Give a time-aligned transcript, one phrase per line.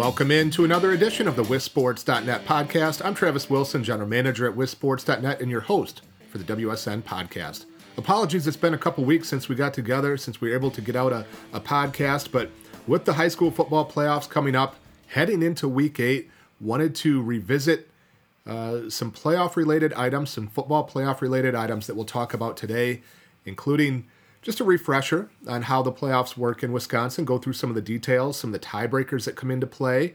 [0.00, 3.04] Welcome in to another edition of the WisSports.net podcast.
[3.04, 6.00] I'm Travis Wilson, General Manager at WisSports.net, and your host
[6.30, 7.66] for the WSN podcast.
[7.98, 10.80] Apologies, it's been a couple weeks since we got together, since we were able to
[10.80, 12.50] get out a, a podcast, but
[12.86, 14.76] with the high school football playoffs coming up,
[15.08, 16.30] heading into week eight,
[16.62, 17.90] wanted to revisit
[18.46, 23.02] uh, some playoff related items, some football playoff related items that we'll talk about today,
[23.44, 24.06] including
[24.42, 27.82] just a refresher on how the playoffs work in Wisconsin, go through some of the
[27.82, 30.14] details, some of the tiebreakers that come into play,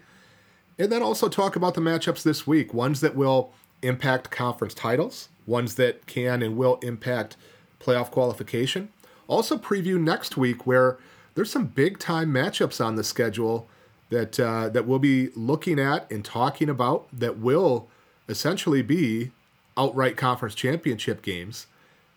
[0.80, 5.30] and then also talk about the matchups this week, ones that will impact conference titles,
[5.46, 7.38] ones that can and will impact
[7.80, 8.90] playoff qualification.
[9.28, 10.98] Also, preview next week where
[11.36, 13.68] there's some big time matchups on the schedule
[14.10, 17.88] that uh, that we'll be looking at and talking about that will
[18.30, 19.32] essentially be
[19.78, 21.68] outright conference championship games.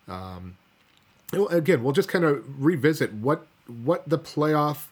[0.07, 0.57] Um,
[1.33, 3.45] again, we'll just kind of revisit what
[3.83, 4.87] what the playoff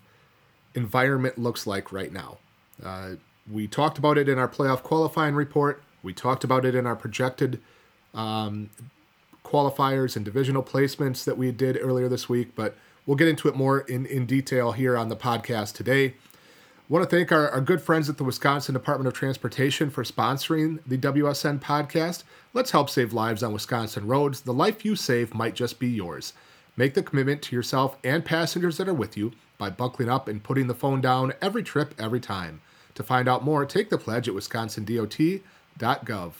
[0.76, 2.38] environment looks like right now.
[2.84, 3.12] Uh,
[3.52, 5.82] we talked about it in our playoff qualifying report.
[6.04, 7.60] We talked about it in our projected
[8.14, 8.70] um,
[9.44, 13.56] qualifiers and divisional placements that we did earlier this week, but we'll get into it
[13.56, 16.16] more in, in detail here on the podcast today.
[16.90, 20.80] Want to thank our, our good friends at the Wisconsin Department of Transportation for sponsoring
[20.88, 22.24] the WSN podcast.
[22.54, 24.40] Let's help save lives on Wisconsin roads.
[24.40, 26.32] The life you save might just be yours.
[26.78, 30.42] Make the commitment to yourself and passengers that are with you by buckling up and
[30.42, 32.62] putting the phone down every trip, every time.
[32.96, 36.32] To find out more, take the pledge at wisconsindot.gov.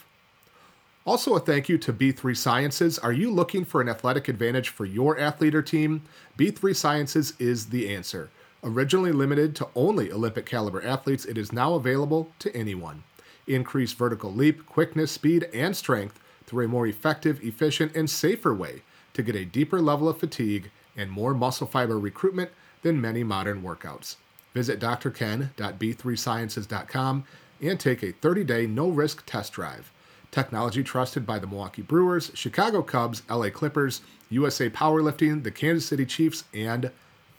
[1.04, 2.98] Also, a thank you to B3 Sciences.
[2.98, 6.04] Are you looking for an athletic advantage for your athlete or team?
[6.38, 8.30] B3 Sciences is the answer.
[8.64, 13.04] Originally limited to only Olympic caliber athletes, it is now available to anyone.
[13.46, 18.82] Increase vertical leap, quickness, speed, and strength through a more effective, efficient, and safer way
[19.14, 22.50] to get a deeper level of fatigue and more muscle fiber recruitment
[22.82, 24.16] than many modern workouts.
[24.54, 27.24] Visit drken.b3sciences.com
[27.60, 29.92] and take a 30 day no risk test drive.
[30.30, 36.04] Technology trusted by the Milwaukee Brewers, Chicago Cubs, LA Clippers, USA Powerlifting, the Kansas City
[36.04, 36.90] Chiefs, and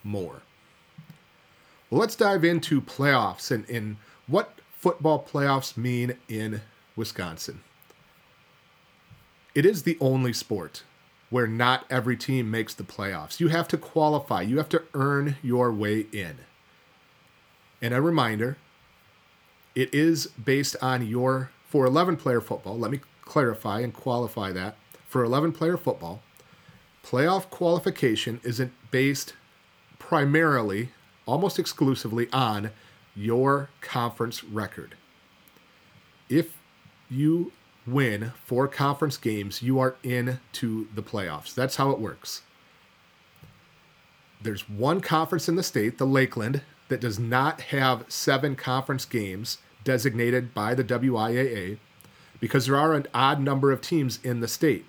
[0.02, 0.42] more.
[1.92, 3.96] Let's dive into playoffs and, and
[4.28, 6.60] what football playoffs mean in
[6.94, 7.62] Wisconsin.
[9.56, 10.84] It is the only sport
[11.30, 13.40] where not every team makes the playoffs.
[13.40, 16.38] You have to qualify, you have to earn your way in.
[17.82, 18.56] And a reminder
[19.74, 24.76] it is based on your, for 11 player football, let me clarify and qualify that.
[25.06, 26.22] For 11 player football,
[27.04, 29.34] playoff qualification isn't based
[29.98, 30.90] primarily
[31.26, 32.70] almost exclusively on
[33.14, 34.96] your conference record.
[36.28, 36.56] If
[37.08, 37.52] you
[37.86, 41.54] win four conference games, you are in to the playoffs.
[41.54, 42.42] That's how it works.
[44.42, 49.58] There's one conference in the state, the Lakeland, that does not have seven conference games
[49.84, 51.78] designated by the WIAA
[52.40, 54.84] because there are an odd number of teams in the state.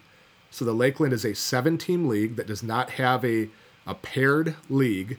[0.49, 3.49] So the Lakeland is a seven team league that does not have a,
[3.85, 5.17] a paired league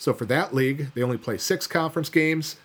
[0.00, 2.56] so for that league, they only play six conference games.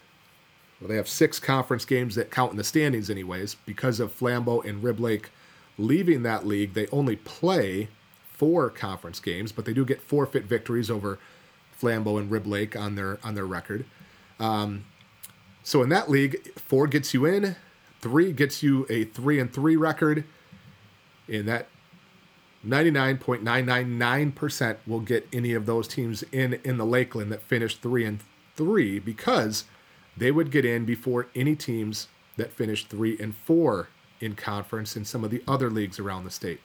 [0.79, 3.55] Well, they have six conference games that count in the standings, anyways.
[3.65, 5.31] Because of Flambeau and Rib Lake
[5.77, 7.89] leaving that league, they only play
[8.31, 11.19] four conference games, but they do get forfeit victories over
[11.77, 13.83] Flambeau and Rib Lake on their on their record.
[14.39, 14.85] Um,
[15.61, 17.57] so in that league, four gets you in,
[17.99, 20.23] three gets you a three and three record.
[21.27, 21.67] In that
[22.65, 28.19] 99.999% will get any of those teams in in the Lakeland that finished 3 and
[28.55, 29.65] 3 because
[30.17, 33.89] they would get in before any teams that finished 3 and 4
[34.19, 36.59] in conference in some of the other leagues around the state.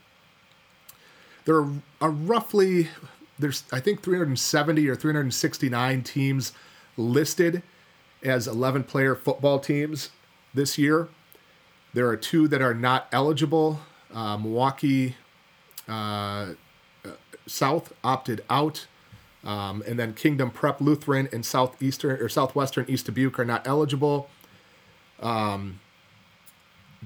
[1.44, 1.66] There
[2.00, 2.88] are roughly
[3.38, 6.53] there's I think 370 or 369 teams
[6.97, 7.62] listed
[8.22, 10.11] as 11 player football teams
[10.55, 11.09] this year.
[11.94, 13.81] There are two that are not eligible.
[14.12, 15.17] Uh, Milwaukee
[17.46, 18.87] South opted out.
[19.42, 24.28] Um, and then Kingdom Prep Lutheran and Southeastern or Southwestern East Dubuque are not eligible.
[25.20, 25.81] Um,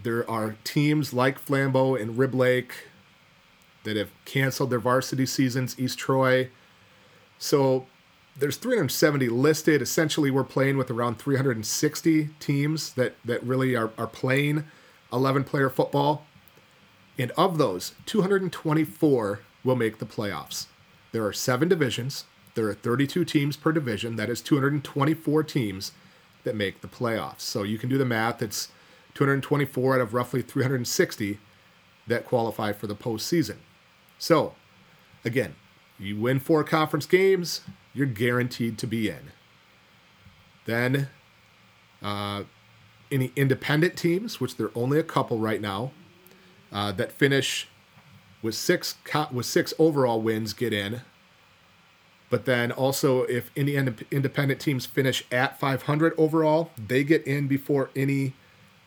[0.00, 2.88] there are teams like Flambeau and Rib Lake
[3.84, 5.78] that have canceled their varsity seasons.
[5.78, 6.50] East Troy.
[7.38, 7.86] So
[8.36, 9.80] there's 370 listed.
[9.80, 14.64] Essentially, we're playing with around 360 teams that that really are, are playing
[15.12, 16.26] 11 player football.
[17.18, 20.66] And of those, 224 will make the playoffs.
[21.12, 22.24] There are seven divisions.
[22.54, 24.16] There are 32 teams per division.
[24.16, 25.92] That is 224 teams
[26.42, 27.40] that make the playoffs.
[27.40, 28.42] So you can do the math.
[28.42, 28.68] It's
[29.14, 31.38] 224 out of roughly 360
[32.06, 33.56] that qualify for the postseason.
[34.18, 34.54] So,
[35.24, 35.54] again,
[35.98, 37.62] you win four conference games,
[37.92, 39.30] you're guaranteed to be in.
[40.66, 41.08] Then
[42.02, 42.44] uh,
[43.10, 45.92] any independent teams, which there are only a couple right now,
[46.74, 47.68] uh, that finish
[48.42, 48.96] with six
[49.32, 51.00] with six overall wins get in.
[52.28, 57.90] But then also, if any independent teams finish at 500 overall, they get in before
[57.94, 58.34] any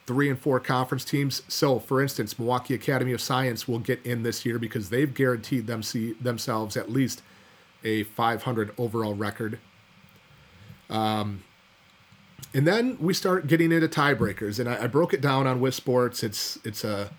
[0.06, 1.44] three and four conference teams.
[1.48, 5.68] So, for instance, Milwaukee Academy of Science will get in this year because they've guaranteed
[5.68, 7.22] them see themselves at least
[7.84, 9.60] a 500 overall record.
[10.90, 11.44] Um,
[12.54, 16.24] and then we start getting into tiebreakers, and I, I broke it down on WisSports.
[16.24, 17.12] It's it's a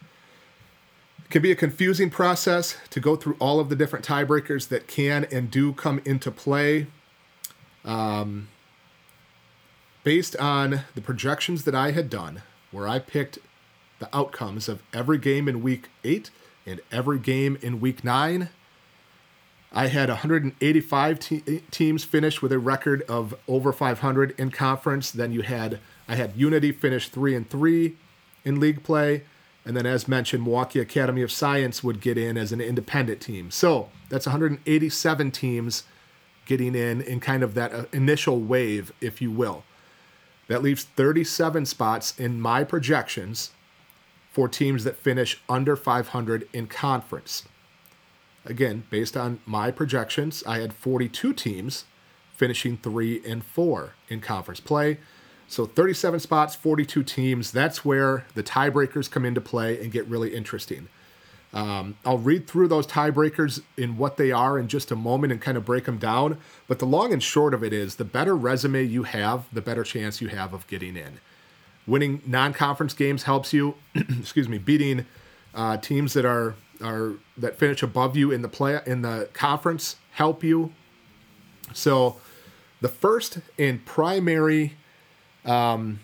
[1.31, 5.25] can be a confusing process to go through all of the different tiebreakers that can
[5.31, 6.87] and do come into play.
[7.85, 8.49] Um,
[10.05, 13.39] based on the projections that I had done, where I picked
[13.99, 16.31] the outcomes of every game in week eight
[16.67, 18.51] and every game in week nine.
[19.73, 25.11] I had 185 te- teams finish with a record of over 500 in conference.
[25.11, 25.79] Then you had
[26.09, 27.97] I had Unity finish three and three
[28.45, 29.25] in league play,
[29.69, 33.51] and then as mentioned, Milwaukee Academy of Science would get in as an independent team.
[33.51, 35.83] So that's 187 teams
[36.47, 39.65] getting in in kind of that uh, initial wave, if you will.
[40.47, 43.51] That leaves 37 spots in my projections
[44.31, 47.45] for teams that finish under 500 in conference.
[48.47, 51.85] Again, based on my projections, I had 42 teams
[52.35, 54.97] finishing 3 and 4 in conference play.
[55.49, 57.51] So 37 spots, 42 teams.
[57.51, 60.89] That's where the tiebreakers come into play and get really interesting.
[61.55, 65.41] Um, I'll read through those tiebreakers in what they are in just a moment and
[65.41, 66.37] kind of break them down.
[66.67, 69.85] But the long and short of it is the better resume you have, the better
[69.85, 71.19] chance you have of getting in.
[71.87, 75.07] Winning non conference games helps you, excuse me, beating
[75.55, 79.97] uh, teams that are, are that finish above you in the play in the conference
[80.13, 80.75] help you.
[81.73, 82.17] So
[82.83, 84.77] the first and primary
[85.45, 86.01] um,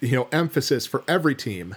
[0.00, 1.76] you know emphasis for every team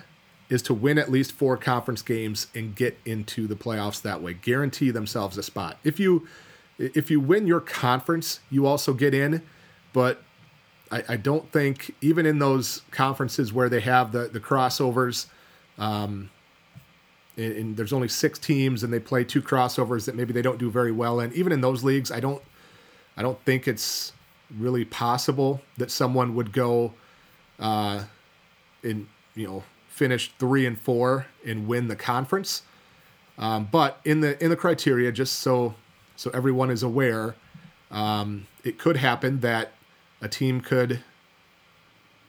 [0.49, 4.33] is to win at least four conference games and get into the playoffs that way.
[4.33, 5.77] Guarantee themselves a spot.
[5.83, 6.27] If you
[6.77, 9.43] if you win your conference, you also get in,
[9.93, 10.23] but
[10.91, 15.27] I, I don't think even in those conferences where they have the the crossovers,
[15.77, 16.29] um,
[17.37, 20.57] and, and there's only six teams and they play two crossovers that maybe they don't
[20.57, 21.31] do very well in.
[21.33, 22.41] Even in those leagues, I don't
[23.15, 24.13] I don't think it's
[24.57, 26.93] really possible that someone would go
[27.59, 28.03] uh,
[28.83, 32.63] in you know finish three and four and win the conference.
[33.37, 35.75] Um, but in the in the criteria, just so
[36.15, 37.35] so everyone is aware,
[37.91, 39.71] um, it could happen that
[40.21, 41.01] a team could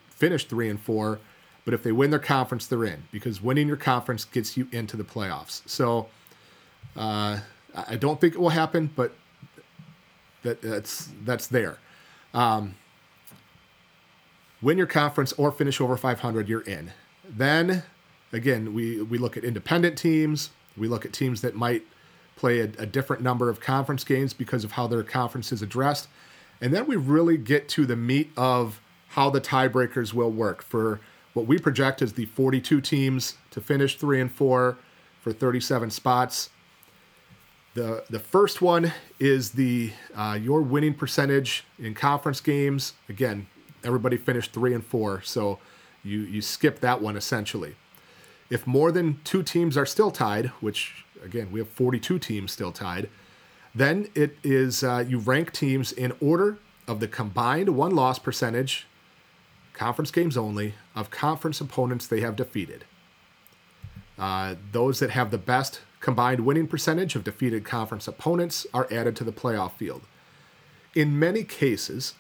[0.09, 1.19] finish three and four,
[1.65, 4.97] but if they win their conference, they're in because winning your conference gets you into
[4.97, 5.63] the playoffs.
[5.69, 6.09] So
[6.97, 7.41] uh,
[7.75, 9.13] I don't think it will happen, but
[10.43, 11.79] that that's that's there.
[12.35, 12.77] Um,
[14.63, 16.93] win your conference or finish over 500, you're in.
[17.29, 17.83] Then,
[18.33, 20.51] again, we, we look at independent teams.
[20.77, 21.83] We look at teams that might
[22.37, 26.09] play a, a different number of conference games because of how their conference is addressed.
[26.61, 31.01] And then we really get to the meat of how the tiebreakers will work for
[31.33, 34.79] what we project is the 42 teams to finish three and four
[35.21, 36.51] for 37 spots.
[37.75, 42.95] The, the first one is the uh, your winning percentage in conference games.
[43.09, 43.47] Again,
[43.85, 45.59] everybody finished three and four, so
[46.03, 47.77] you you skip that one essentially.
[48.49, 52.73] If more than two teams are still tied, which again we have 42 teams still
[52.73, 53.09] tied,
[53.73, 56.59] then it is uh, you rank teams in order
[56.89, 58.89] of the combined one loss percentage,
[59.75, 62.85] conference games only, of conference opponents they have defeated.
[64.19, 69.15] Uh, those that have the best combined winning percentage of defeated conference opponents are added
[69.17, 70.03] to the playoff field.
[70.95, 72.15] In many cases,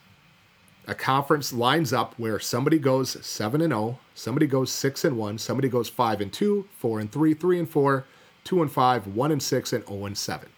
[0.87, 5.39] a conference lines up where somebody goes 7 and 0, somebody goes 6 and 1,
[5.39, 8.05] somebody goes 5 and 2, 4 and 3, 3 and 4,
[8.45, 10.49] 2 and 5, 1 and 6 and 0 and 7.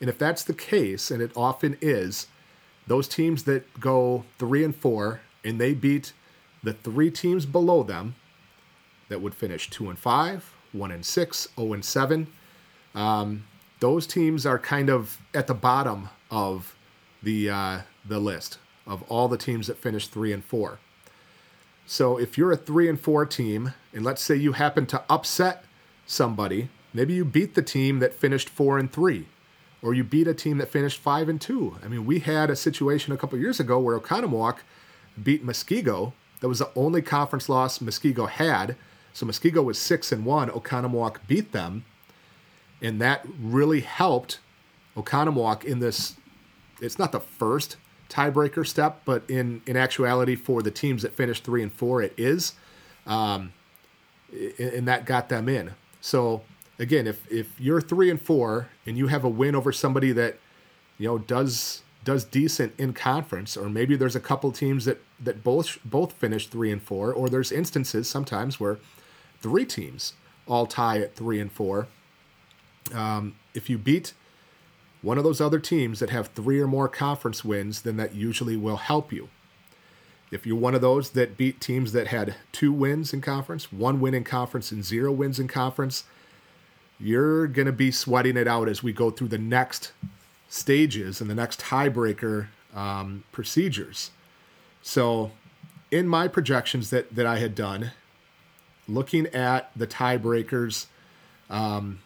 [0.00, 2.26] And if that's the case, and it often is,
[2.86, 6.12] those teams that go 3 and 4 and they beat
[6.62, 8.14] the three teams below them
[9.08, 12.26] that would finish 2 and 5, 1 and 6, 0 and 7,
[12.94, 13.44] um,
[13.80, 16.76] those teams are kind of at the bottom of
[17.22, 20.78] the uh, the list of all the teams that finished three and four.
[21.86, 25.64] So if you're a three and four team, and let's say you happen to upset
[26.06, 29.26] somebody, maybe you beat the team that finished four and three,
[29.82, 31.76] or you beat a team that finished five and two.
[31.84, 34.58] I mean, we had a situation a couple years ago where Oconomowoc
[35.20, 36.12] beat Muskego.
[36.40, 38.76] That was the only conference loss Muskego had.
[39.12, 40.48] So Muskego was six and one.
[40.50, 41.84] Oconomowoc beat them,
[42.80, 44.38] and that really helped
[44.96, 46.16] Oconomowoc in this.
[46.80, 47.76] It's not the first
[48.08, 52.14] tiebreaker step, but in in actuality, for the teams that finished three and four, it
[52.16, 52.54] is,
[53.06, 53.52] um,
[54.58, 55.72] and that got them in.
[56.00, 56.42] So
[56.78, 60.38] again, if if you're three and four and you have a win over somebody that
[60.98, 65.44] you know does does decent in conference, or maybe there's a couple teams that that
[65.44, 68.78] both both finish three and four, or there's instances sometimes where
[69.40, 70.14] three teams
[70.46, 71.86] all tie at three and four.
[72.92, 74.12] Um, if you beat
[75.02, 78.56] one of those other teams that have three or more conference wins, then that usually
[78.56, 79.28] will help you.
[80.30, 84.00] If you're one of those that beat teams that had two wins in conference, one
[84.00, 86.04] win in conference, and zero wins in conference,
[86.98, 89.92] you're going to be sweating it out as we go through the next
[90.48, 94.10] stages and the next tiebreaker um, procedures.
[94.82, 95.32] So,
[95.90, 97.90] in my projections that, that I had done,
[98.94, 100.86] looking at the tiebreakers,
[101.48, 102.00] um,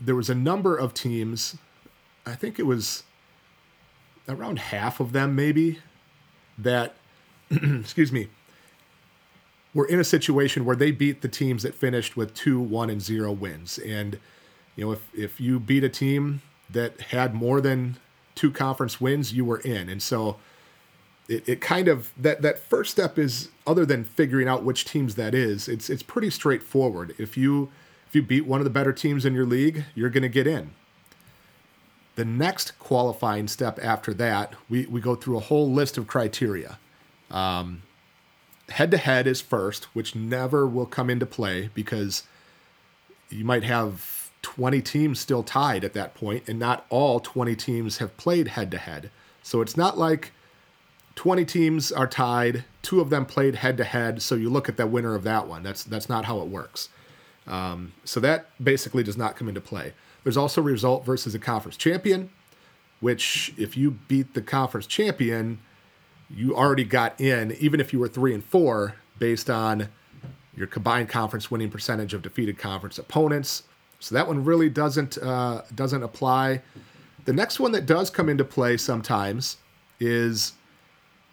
[0.00, 1.56] there was a number of teams
[2.26, 3.04] I think it was
[4.28, 5.78] around half of them, maybe,
[6.58, 6.96] that,
[7.50, 8.28] excuse me,
[9.72, 13.00] were in a situation where they beat the teams that finished with two, one, and
[13.00, 13.78] zero wins.
[13.78, 14.18] And,
[14.74, 17.98] you know, if, if you beat a team that had more than
[18.34, 19.88] two conference wins, you were in.
[19.88, 20.38] And so
[21.28, 25.16] it, it kind of that that first step is other than figuring out which teams
[25.16, 27.14] that is, it's it's pretty straightforward.
[27.18, 27.70] If you
[28.08, 30.72] if you beat one of the better teams in your league, you're gonna get in.
[32.16, 36.78] The next qualifying step after that, we, we go through a whole list of criteria.
[38.70, 42.24] Head to head is first, which never will come into play because
[43.30, 47.98] you might have 20 teams still tied at that point, and not all 20 teams
[47.98, 49.10] have played head to head.
[49.42, 50.32] So it's not like
[51.16, 54.76] 20 teams are tied, two of them played head to head, so you look at
[54.76, 55.62] the winner of that one.
[55.62, 56.88] That's that's not how it works.
[57.46, 59.94] Um, so that basically does not come into play.
[60.24, 62.30] There's also result versus a conference champion,
[63.00, 65.60] which if you beat the conference champion,
[66.28, 69.88] you already got in, even if you were three and four, based on
[70.56, 73.62] your combined conference winning percentage of defeated conference opponents.
[74.00, 76.62] So that one really doesn't uh, doesn't apply.
[77.24, 79.56] The next one that does come into play sometimes
[79.98, 80.52] is,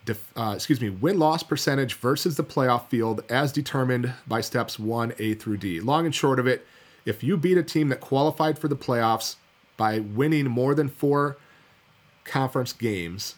[0.06, 4.78] def- uh, excuse me, win loss percentage versus the playoff field as determined by steps
[4.80, 5.80] one A through D.
[5.80, 6.66] Long and short of it,
[7.06, 9.36] if you beat a team that qualified for the playoffs
[9.78, 11.38] by winning more than four
[12.24, 13.36] conference games,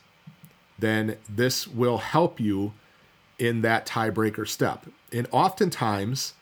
[0.78, 2.74] then this will help you
[3.40, 4.86] in that tiebreaker step.
[5.12, 6.34] And oftentimes,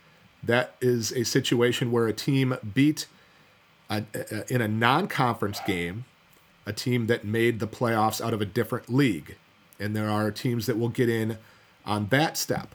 [0.41, 3.07] that is a situation where a team beat
[3.89, 6.05] a, a, in a non conference game
[6.65, 9.35] a team that made the playoffs out of a different league.
[9.83, 11.37] And there are teams that will get in
[11.85, 12.73] on that step.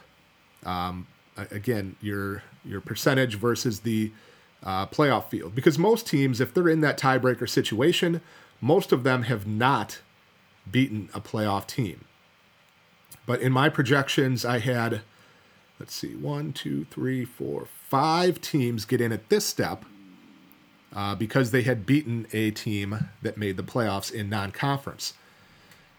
[0.65, 4.13] Um, again, your your percentage versus the
[4.63, 5.55] uh, playoff field.
[5.55, 8.21] Because most teams, if they're in that tiebreaker situation,
[8.61, 10.01] most of them have not
[10.71, 12.05] beaten a playoff team.
[13.27, 15.03] But in my projections, I had,
[15.79, 19.85] let's see, one, two, three, four, five teams get in at this step
[20.95, 25.15] uh, because they had beaten a team that made the playoffs in non conference.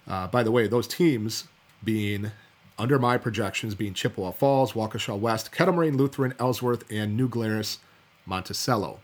[0.10, 1.48] Uh, by the way, those teams
[1.84, 2.32] being
[2.80, 7.78] under my projections being Chippewa Falls, Waukesha West, Kettle Lutheran, Ellsworth, and New Glarus
[8.26, 9.00] Monticello.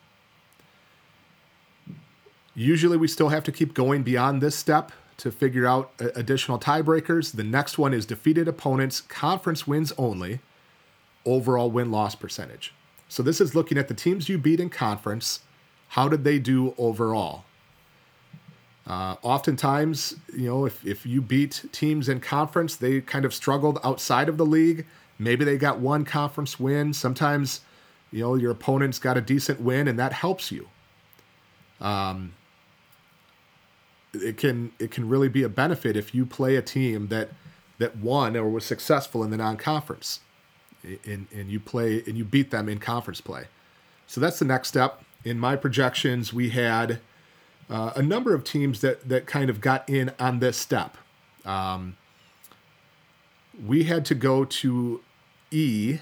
[2.55, 7.35] Usually, we still have to keep going beyond this step to figure out additional tiebreakers.
[7.35, 10.39] The next one is defeated opponents, conference wins only,
[11.25, 12.73] overall win loss percentage.
[13.09, 15.41] So, this is looking at the teams you beat in conference.
[15.89, 17.43] How did they do overall?
[18.87, 23.79] Uh, oftentimes, you know, if, if you beat teams in conference, they kind of struggled
[23.83, 24.85] outside of the league.
[25.17, 26.93] Maybe they got one conference win.
[26.93, 27.61] Sometimes
[28.15, 30.69] you know your opponent's got a decent win and that helps you
[31.81, 32.33] um,
[34.13, 37.31] it can it can really be a benefit if you play a team that
[37.77, 40.21] that won or was successful in the non-conference
[40.83, 43.45] and, and you play and you beat them in conference play
[44.07, 47.01] so that's the next step in my projections we had
[47.69, 50.97] uh, a number of teams that that kind of got in on this step
[51.45, 51.95] um,
[53.65, 55.01] we had to go to
[55.51, 55.99] e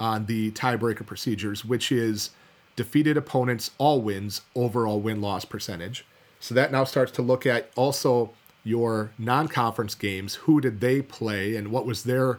[0.00, 2.30] on the tiebreaker procedures, which is
[2.76, 6.04] defeated opponents all wins overall win loss percentage.
[6.40, 8.32] So that now starts to look at also
[8.64, 10.34] your non conference games.
[10.34, 12.38] Who did they play and what was their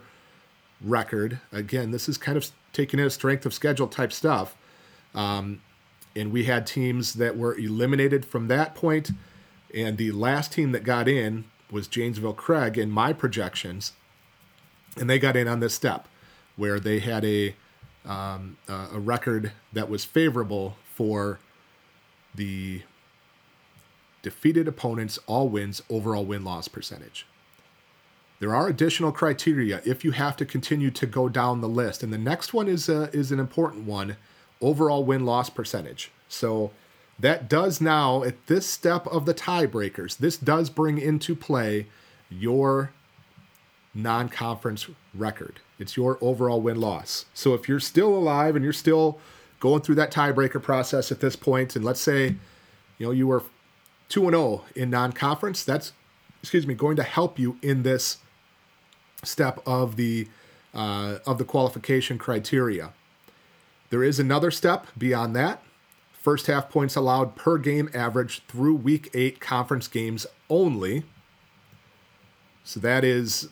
[0.82, 1.40] record?
[1.52, 4.56] Again, this is kind of taking in a strength of schedule type stuff.
[5.14, 5.62] Um,
[6.16, 9.12] and we had teams that were eliminated from that point,
[9.74, 13.94] and the last team that got in was Janesville Craig in my projections,
[14.98, 16.08] and they got in on this step
[16.56, 17.56] where they had a
[18.06, 21.40] um, a record that was favorable for
[22.36, 22.84] the
[24.22, 27.26] defeated opponents, all wins, overall win loss percentage.
[28.40, 32.14] There are additional criteria if you have to continue to go down the list, and
[32.14, 34.18] the next one is a, is an important one:
[34.66, 36.12] overall win loss percentage.
[36.28, 36.72] So
[37.20, 41.88] that does now at this step of the tiebreakers, this does bring into play
[42.30, 42.92] your
[43.94, 45.62] non-conference record.
[45.80, 47.26] It's your overall win loss.
[47.34, 49.20] So if you're still alive and you're still
[49.60, 52.36] going through that tiebreaker process at this point, and let's say,
[52.98, 53.44] you know, you were
[54.10, 55.94] two and zero oh in non-conference, that's
[56.42, 58.18] excuse me, going to help you in this
[59.24, 60.28] step of the
[60.74, 62.92] uh, of the qualification criteria.
[63.90, 65.62] There is another step beyond that.
[66.12, 71.04] First half points allowed per game average through week eight conference games only.
[72.64, 73.50] So that is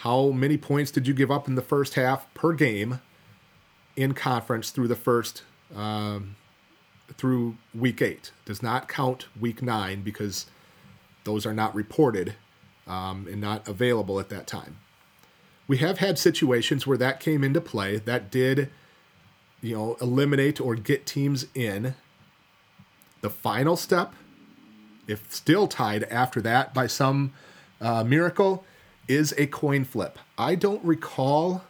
[0.00, 3.00] how many points did you give up in the first half per game
[3.96, 5.42] in conference through the first
[5.74, 6.36] um,
[7.16, 8.30] through week eight?
[8.44, 10.46] Does not count week nine because
[11.24, 12.34] those are not reported
[12.86, 14.78] um, and not available at that time.
[15.66, 18.70] We have had situations where that came into play that did,
[19.62, 21.94] you know, eliminate or get teams in.
[23.20, 24.14] The final step,
[25.06, 27.32] if still tied after that by some
[27.80, 28.64] uh, miracle,
[29.08, 30.18] is a coin flip.
[30.38, 31.64] I don't recall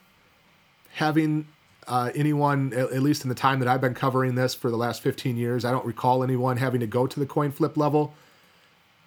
[0.94, 1.46] having
[1.88, 5.02] uh, anyone, at least in the time that I've been covering this for the last
[5.02, 8.14] 15 years, I don't recall anyone having to go to the coin flip level.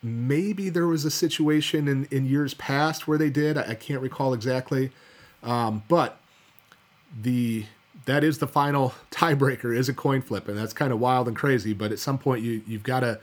[0.02, 3.58] Maybe there was a situation in, in years past where they did.
[3.58, 4.92] I, can't recall exactly.
[5.42, 6.20] Um, but
[7.22, 7.66] the
[8.06, 11.36] that is the final tiebreaker is a coin flip, and that's kind of wild and
[11.36, 11.74] crazy.
[11.74, 13.20] But at some point, you you've got to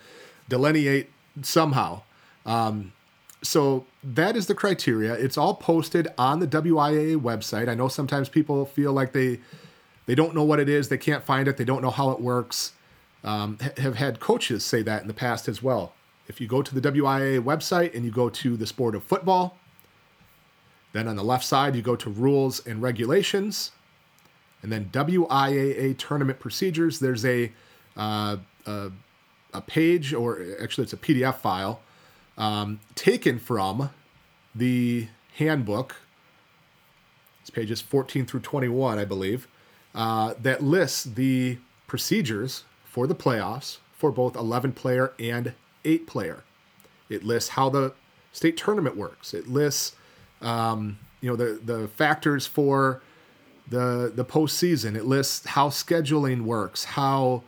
[0.49, 1.11] delineate
[1.43, 2.03] somehow.
[2.47, 2.93] Um,
[3.43, 5.15] so that is the criteria.
[5.15, 7.69] It's all posted on the WIAA website.
[7.69, 9.41] I know sometimes people feel like they
[10.07, 12.21] they don't know what it is, they can't find it, they don't know how it
[12.21, 12.73] works.
[13.23, 15.93] Um, have had coaches say that in the past as well.
[16.27, 19.59] If you go to the WIAA website and you go to the sport of football,
[20.93, 23.73] then on the left side you go to rules and regulations,
[24.63, 26.99] and then WIAA tournament procedures.
[26.99, 27.53] There's a
[27.97, 28.91] uh, a,
[29.53, 31.81] a, page, or actually it's a PDF file,
[32.39, 33.91] um, taken from
[34.55, 35.97] the handbook.
[37.41, 39.49] It's pages 14 through 21, I believe,
[39.95, 46.45] uh, that lists the procedures for the playoffs for both 11 player and eight player.
[47.09, 47.93] It lists how the
[48.33, 49.35] state tournament works.
[49.35, 49.97] It lists,
[50.41, 53.03] um, you know, the the factors for
[53.71, 54.97] the the postseason.
[54.97, 57.45] It lists how scheduling works, how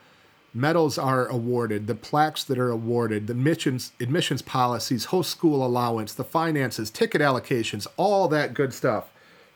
[0.54, 6.14] medals are awarded, the plaques that are awarded, the admissions admissions policies, host school allowance,
[6.14, 9.10] the finances, ticket allocations, all that good stuff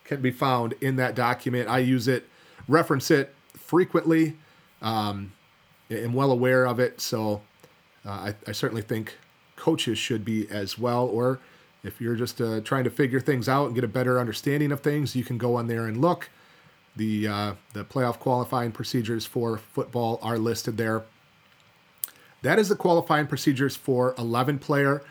[0.05, 1.69] can be found in that document.
[1.69, 2.29] I use it,
[2.69, 4.37] reference it frequently.
[4.81, 5.33] Um,
[5.91, 7.43] am well aware of it, so
[8.05, 9.17] uh, I, I, certainly think
[9.57, 11.07] coaches should be as well.
[11.07, 11.41] Or
[11.83, 14.81] if you're just uh, trying to figure things out and get a better understanding of
[14.81, 16.31] things, you can go on there and look.
[16.97, 21.05] The uh, the playoff qualifying procedures for football are listed there.
[22.43, 25.03] That is the qualifying procedures for 11 player.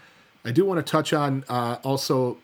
[0.43, 2.37] I do want to touch on uh, also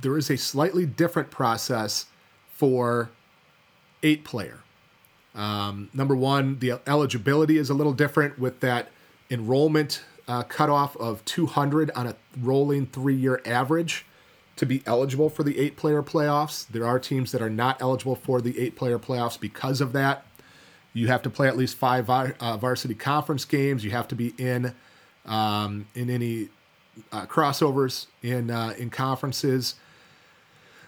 [0.00, 2.06] there is a slightly different process
[2.52, 3.10] for
[4.02, 4.60] eight player.
[5.34, 8.90] Um, number one, the eligibility is a little different with that
[9.30, 14.04] enrollment uh, cutoff of 200 on a rolling three year average
[14.62, 16.68] to be eligible for the eight player playoffs.
[16.68, 20.24] There are teams that are not eligible for the eight player playoffs because of that.
[20.92, 23.84] You have to play at least five uh, varsity conference games.
[23.84, 24.72] You have to be in
[25.26, 26.48] um, in any
[27.10, 29.74] uh, crossovers in uh, in conferences.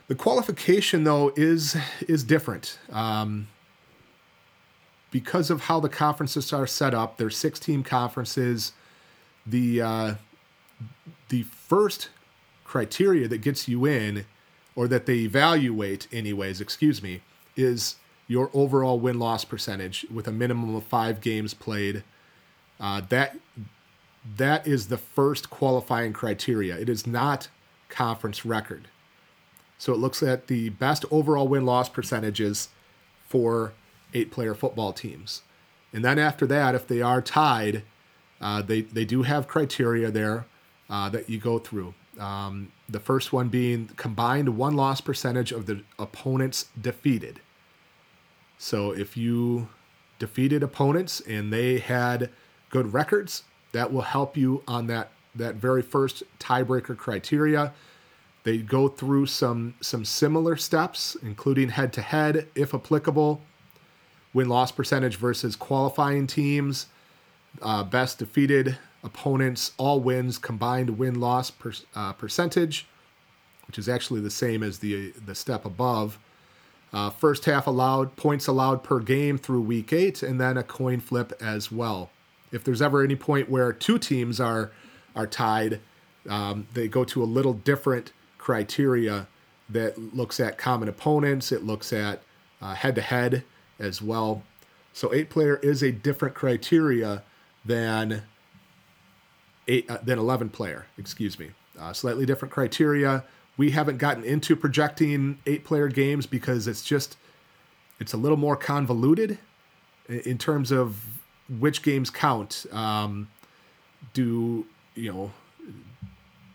[0.07, 2.79] The qualification though is is different.
[2.93, 3.49] Um,
[5.11, 8.73] because of how the conferences are set up, there's six team conferences.
[9.45, 10.15] The uh,
[11.29, 12.11] the first
[12.65, 14.25] criteria that gets you in,
[14.75, 17.21] or that they evaluate, anyways, excuse me,
[17.57, 17.97] is
[18.27, 22.03] your overall win loss percentage with a minimum of five games played.
[22.81, 23.37] Uh, that
[24.37, 26.77] that is the first qualifying criteria.
[26.77, 27.49] It is not
[27.89, 28.89] conference record.
[29.79, 32.71] So it looks at the best overall win loss percentages
[33.29, 33.75] for
[34.15, 35.43] eight player football teams.
[35.93, 37.83] And then after that, if they are tied,
[38.41, 40.47] uh, they, they do have criteria there
[40.89, 41.95] uh, that you go through.
[42.19, 47.41] Um, the first one being combined one loss percentage of the opponents defeated.
[48.59, 49.69] So if you
[50.19, 52.31] defeated opponents and they had
[52.71, 57.73] good records, that will help you on that that very first tiebreaker criteria.
[58.45, 63.43] They go through some some similar steps, including head to head, if applicable,
[64.33, 66.87] win loss percentage versus qualifying teams,
[67.63, 72.87] uh, best defeated opponents' all wins combined win loss per, uh, percentage,
[73.67, 76.19] which is actually the same as the the step above.
[76.93, 81.01] Uh, first half allowed points allowed per game through week eight, and then a coin
[81.01, 82.11] flip as well.
[82.51, 84.73] If there's ever any point where two teams are
[85.15, 85.81] are tied,
[86.29, 89.27] um, they go to a little different criteria
[89.69, 91.53] that looks at common opponents.
[91.53, 92.23] It looks at
[92.61, 93.45] head to head
[93.79, 94.43] as well.
[94.93, 97.23] So eight player is a different criteria
[97.65, 98.23] than
[99.69, 100.87] eight uh, than eleven player.
[100.99, 103.25] Excuse me, uh, slightly different criteria.
[103.57, 107.17] We haven't gotten into projecting eight player games because it's just
[108.01, 109.39] it's a little more convoluted
[110.09, 111.01] in terms of
[111.59, 112.67] which games count.
[112.73, 113.29] Um,
[114.13, 115.33] do you know?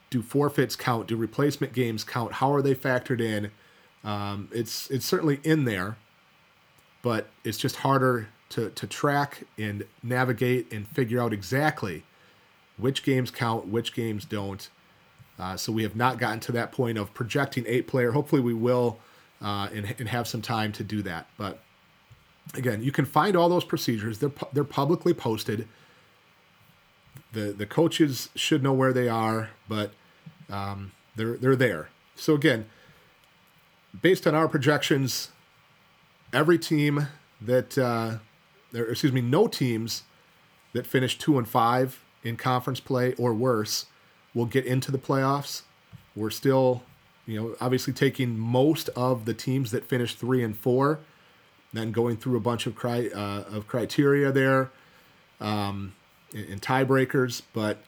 [0.10, 1.08] Do forfeits count?
[1.08, 2.34] Do replacement games count?
[2.34, 3.52] How are they factored in?
[4.04, 5.98] Um, it's it's certainly in there,
[7.02, 12.04] but it's just harder to to track and navigate and figure out exactly
[12.80, 14.70] which games count, which games don't.
[15.38, 18.12] Uh, so we have not gotten to that point of projecting eight player.
[18.12, 19.00] Hopefully we will,
[19.42, 21.28] uh, and, and have some time to do that.
[21.38, 21.60] But
[22.54, 24.20] again, you can find all those procedures.
[24.20, 25.68] They're they're publicly posted.
[27.32, 29.92] The the coaches should know where they are, but
[30.50, 31.90] um, they're they're there.
[32.16, 32.66] So again,
[34.02, 35.30] based on our projections,
[36.34, 37.08] every team
[37.42, 38.18] that, uh,
[38.72, 40.04] there, excuse me, no teams
[40.74, 43.86] that finish two and five in conference play or worse
[44.34, 45.64] will get into the playoffs.
[46.16, 46.84] We're still,
[47.26, 51.00] you know, obviously taking most of the teams that finish three and four,
[51.74, 54.72] then going through a bunch of cri- uh, of criteria there,
[55.40, 55.94] um,
[56.34, 57.84] and, tiebreakers, but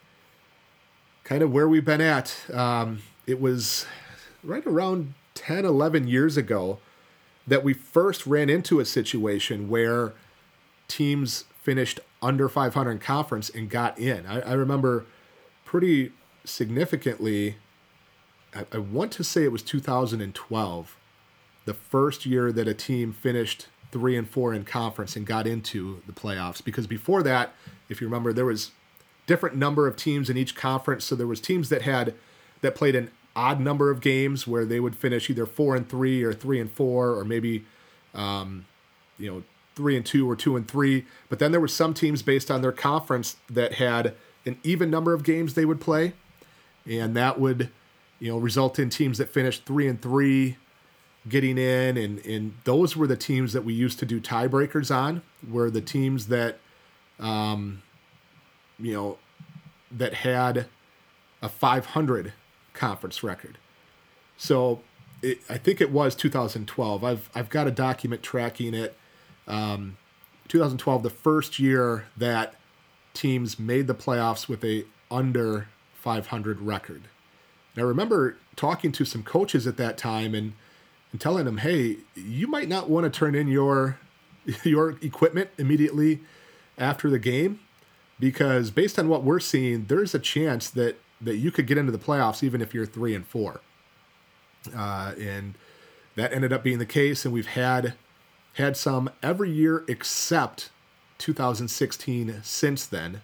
[1.23, 2.35] kind of where we've been at.
[2.53, 3.85] Um, it was
[4.43, 6.79] right around 10, 11 years ago
[7.47, 10.13] that we first ran into a situation where
[10.87, 14.25] teams finished under 500 in conference and got in.
[14.25, 15.05] I, I remember
[15.65, 16.11] pretty
[16.45, 17.55] significantly,
[18.53, 20.97] I, I want to say it was 2012,
[21.65, 26.01] the first year that a team finished three and four in conference and got into
[26.07, 26.63] the playoffs.
[26.63, 27.53] Because before that,
[27.89, 28.71] if you remember, there was
[29.27, 31.05] different number of teams in each conference.
[31.05, 32.13] So there was teams that had
[32.61, 36.23] that played an odd number of games where they would finish either four and three
[36.23, 37.65] or three and four or maybe
[38.13, 38.65] um,
[39.17, 39.43] you know
[39.81, 42.61] three and two or two and three but then there were some teams based on
[42.61, 44.13] their conference that had
[44.45, 46.13] an even number of games they would play
[46.85, 47.69] and that would
[48.19, 50.57] you know result in teams that finished three and three
[51.27, 55.21] getting in and and those were the teams that we used to do tiebreakers on
[55.49, 56.59] were the teams that
[57.19, 57.81] um
[58.79, 59.17] you know
[59.91, 60.67] that had
[61.41, 62.33] a 500
[62.73, 63.57] conference record.
[64.37, 64.81] So
[65.21, 67.03] it, I think it was 2012.
[67.03, 68.97] I've I've got a document tracking it.
[69.51, 69.97] Um,
[70.47, 72.55] 2012, the first year that
[73.13, 77.03] teams made the playoffs with a under 500 record.
[77.75, 80.53] And I remember talking to some coaches at that time and
[81.11, 83.99] and telling them, "Hey, you might not want to turn in your
[84.63, 86.21] your equipment immediately
[86.77, 87.59] after the game
[88.19, 91.91] because based on what we're seeing, there's a chance that that you could get into
[91.91, 93.61] the playoffs even if you're three and four.
[94.75, 95.55] Uh, and
[96.15, 97.93] that ended up being the case, and we've had
[98.53, 100.69] had some every year except
[101.17, 103.21] 2016 since then.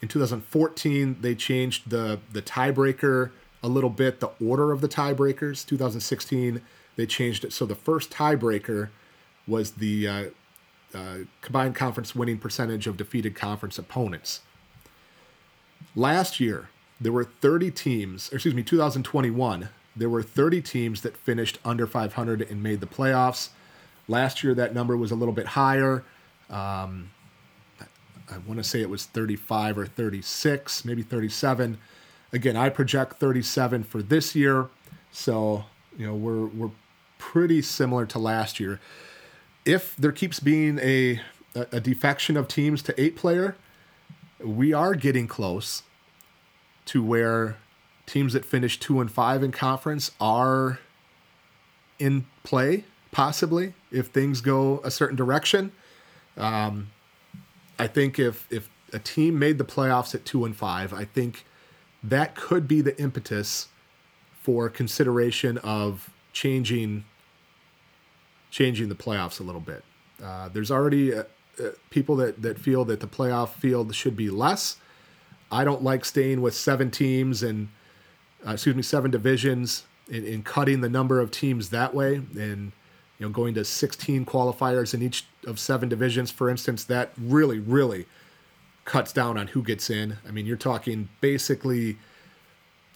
[0.00, 3.30] In 2014, they changed the the tiebreaker
[3.62, 5.66] a little bit, the order of the tiebreakers.
[5.66, 6.62] 2016,
[6.96, 8.90] they changed it so the first tiebreaker
[9.46, 10.24] was the uh,
[10.94, 14.42] uh, combined conference winning percentage of defeated conference opponents.
[15.96, 16.68] Last year,
[17.00, 22.42] there were 30 teams, excuse me, 2021, there were 30 teams that finished under 500
[22.42, 23.50] and made the playoffs.
[24.08, 26.04] Last year, that number was a little bit higher.
[26.48, 27.10] Um,
[28.30, 31.78] I want to say it was 35 or 36, maybe 37.
[32.32, 34.68] Again, I project 37 for this year.
[35.10, 35.64] So,
[35.96, 36.70] you know, we're, we're
[37.18, 38.80] pretty similar to last year.
[39.64, 41.20] If there keeps being a,
[41.54, 43.56] a defection of teams to eight player,
[44.40, 45.82] we are getting close
[46.86, 47.56] to where
[48.06, 50.78] teams that finish two and five in conference are
[51.98, 52.84] in play,
[53.18, 55.72] possibly if things go a certain direction.
[56.36, 56.92] Um,
[57.76, 61.44] I think if if a team made the playoffs at two and five, I think
[62.00, 63.70] that could be the impetus
[64.40, 67.06] for consideration of changing
[68.52, 69.82] changing the playoffs a little bit.
[70.22, 71.24] Uh, there's already uh,
[71.60, 74.76] uh, people that, that feel that the playoff field should be less.
[75.50, 77.66] I don't like staying with seven teams and
[78.46, 82.72] uh, excuse me, seven divisions and, cutting the number of teams that way and
[83.18, 86.84] you know going to 16 qualifiers in each of seven divisions, for instance.
[86.84, 88.06] That really, really
[88.84, 90.18] cuts down on who gets in.
[90.26, 91.98] I mean, you're talking basically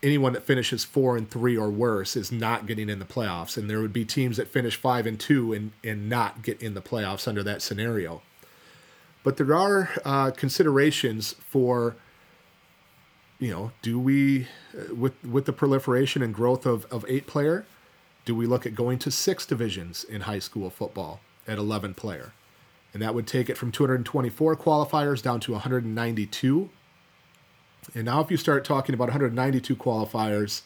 [0.02, 3.68] anyone that finishes four and three or worse is not getting in the playoffs, and
[3.70, 6.82] there would be teams that finish five and two and and not get in the
[6.82, 8.22] playoffs under that scenario.
[9.24, 11.94] But there are uh, considerations for,
[13.38, 17.64] you know, do we uh, with with the proliferation and growth of of eight player,
[18.24, 22.32] do we look at going to six divisions in high school football at eleven player?
[22.94, 26.68] And that would take it from 224 qualifiers down to 192
[27.94, 30.62] and now, if you start talking about 192 qualifiers,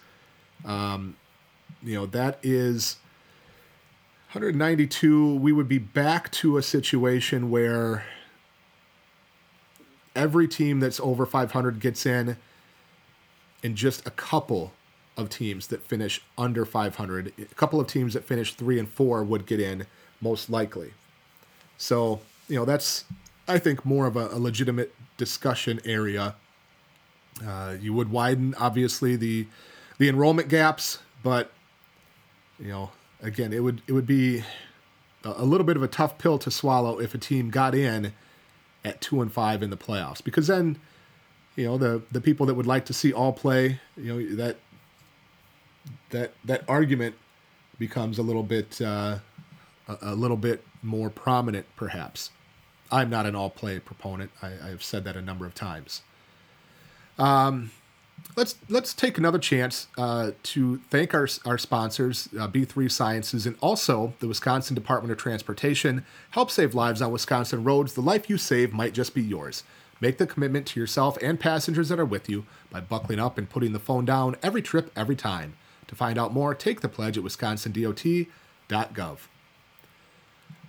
[0.64, 1.16] um,
[1.82, 2.96] you know, that is
[4.32, 5.36] 192.
[5.36, 8.04] We would be back to a situation where
[10.14, 12.36] every team that's over 500 gets in,
[13.62, 14.72] and just a couple
[15.16, 19.24] of teams that finish under 500, a couple of teams that finish three and four
[19.24, 19.86] would get in
[20.20, 20.92] most likely.
[21.78, 23.04] So, you know, that's,
[23.48, 26.36] I think, more of a, a legitimate discussion area
[27.44, 29.46] uh, you would widen, obviously, the
[29.98, 31.50] the enrollment gaps, but
[32.58, 32.90] you know,
[33.22, 34.42] again, it would it would be
[35.24, 38.12] a, little bit of a tough pill to swallow if a team got in
[38.84, 40.78] at two and five in the playoffs, because then,
[41.56, 44.56] you know, the the people that would like to see all play, you know, that
[46.10, 47.14] that that argument
[47.78, 49.18] becomes a little bit uh,
[49.88, 52.30] a, a little bit more prominent, perhaps.
[52.90, 54.30] I'm not an all play proponent.
[54.40, 56.02] I, I've said that a number of times.
[57.18, 57.70] Um,
[58.36, 63.56] let's let's take another chance uh, to thank our our sponsors, uh, B3 Sciences, and
[63.60, 66.04] also the Wisconsin Department of Transportation.
[66.30, 67.94] Help save lives on Wisconsin roads.
[67.94, 69.64] The life you save might just be yours.
[70.00, 73.48] Make the commitment to yourself and passengers that are with you by buckling up and
[73.48, 75.56] putting the phone down every trip, every time.
[75.88, 79.18] To find out more, take the pledge at wisconsindot.gov.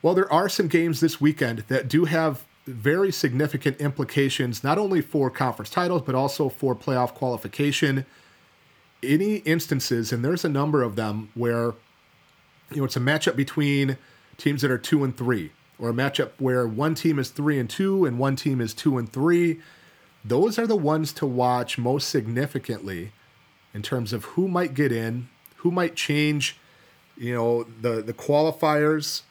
[0.01, 5.01] Well, there are some games this weekend that do have very significant implications, not only
[5.01, 8.05] for conference titles, but also for playoff qualification.
[9.01, 11.73] Any instances, and there's a number of them, where
[12.71, 13.97] you know it's a matchup between
[14.37, 17.69] teams that are two and three, or a matchup where one team is three and
[17.69, 19.59] two and one team is two and three.
[20.25, 23.11] Those are the ones to watch most significantly
[23.77, 26.57] in terms of who might get in, who might change,
[27.15, 29.21] you know, the the qualifiers,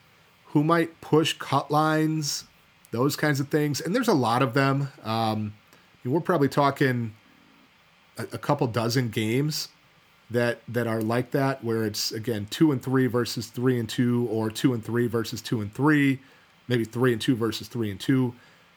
[0.53, 2.45] who might push cut lines,
[2.93, 3.81] those kinds of things.
[3.81, 4.93] And there's a lot of them.
[5.03, 5.55] Um,
[6.05, 7.15] we're probably talking
[8.17, 9.67] a, a, couple dozen games
[10.31, 14.29] that that are like that, where it's again two and three versus three and two,
[14.31, 16.21] or two and three versus two and three,
[16.69, 18.33] maybe three and two versus three and two.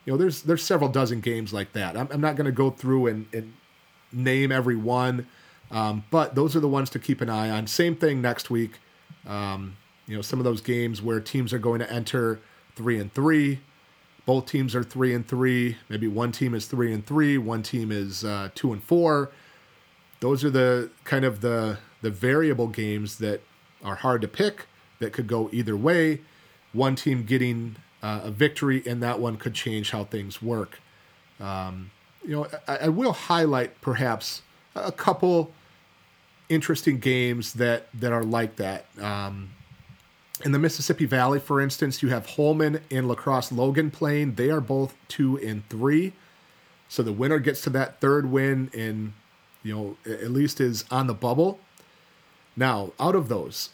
[0.06, 1.96] You know, there's there's several dozen games like that.
[1.96, 3.54] I'm, I'm not going to go through and, and
[4.12, 5.28] name every one,
[5.72, 7.68] um, but those are the ones to keep an eye on.
[7.68, 8.80] Same thing next week.
[9.28, 9.78] Um,
[10.08, 12.40] you know, some of those games where teams are going to enter
[12.76, 13.60] three and three,
[14.26, 15.78] both teams are three and three.
[15.88, 19.32] Maybe one team is three and three, one team is uh, two and four.
[20.20, 23.42] Those are the kind of the the variable games that
[23.84, 24.68] are hard to pick
[25.00, 26.22] that could go either way.
[26.74, 30.80] One team getting uh, a victory in that one could change how things work.
[31.40, 31.92] Um,
[32.24, 34.42] you know, I, I, will highlight perhaps
[34.76, 35.54] a couple
[36.50, 38.86] interesting games that that are like that.
[39.00, 39.52] Um,
[40.44, 44.36] in the Mississippi Valley, for instance, you have Holmen and La Crosse Logan playing.
[44.36, 46.14] They are both two and three.
[46.88, 49.14] So the winner gets to that third win and,
[49.64, 51.60] you know, at least is on the bubble.
[52.56, 53.70] Now, out of those,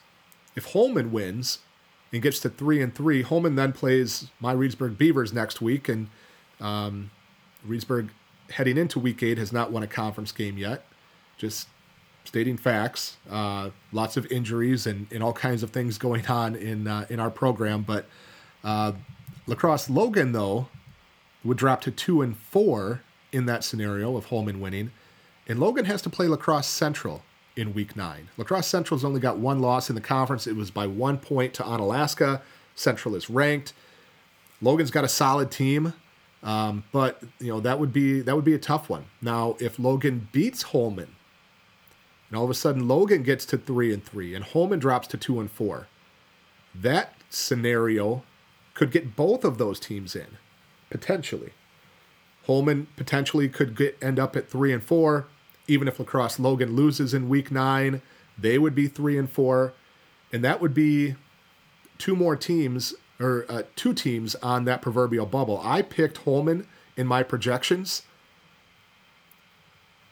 [0.56, 1.60] if Holmen wins
[2.12, 5.88] and gets to three and three, Holmen then plays my Reedsburg Beavers next week.
[5.88, 6.10] And
[6.60, 7.12] um,
[7.66, 8.10] Reedsburg,
[8.50, 10.86] heading into week eight, has not won a conference game yet.
[11.38, 11.68] Just
[12.26, 13.18] stating facts.
[13.30, 17.20] Uh, lots of injuries and, and all kinds of things going on in uh, in
[17.20, 17.82] our program.
[17.82, 18.06] But
[18.64, 18.94] uh,
[19.48, 20.68] La Crosse Logan though
[21.44, 24.92] would drop to two and four in that scenario of Holmen winning,
[25.48, 27.24] and Logan has to play La Crosse Central
[27.56, 28.30] in Week Nine.
[28.38, 30.48] La Crosse Central's only got one loss in the conference.
[30.48, 32.42] It was by one point to Onalaska.
[32.76, 33.74] Central is ranked.
[34.62, 35.94] Logan's got a solid team.
[36.44, 39.06] Um, but you know that would be that would be a tough one.
[39.22, 41.16] Now, if Logan beats Holmen
[42.36, 45.16] and all of a sudden Logan gets to three and three, and Holmen drops to
[45.16, 45.88] two and four.
[46.76, 48.24] That scenario
[48.74, 50.38] could get both of those teams in,
[50.90, 51.54] potentially.
[52.46, 55.28] Holmen potentially could get end up at three and four,
[55.70, 58.02] even if La Crosse Logan loses in week nine,
[58.38, 59.72] they would be three and four,
[60.34, 61.16] and that would be
[61.98, 65.62] two more teams or uh, two teams on that proverbial bubble.
[65.64, 66.68] I picked Holmen
[66.98, 68.02] in my projections,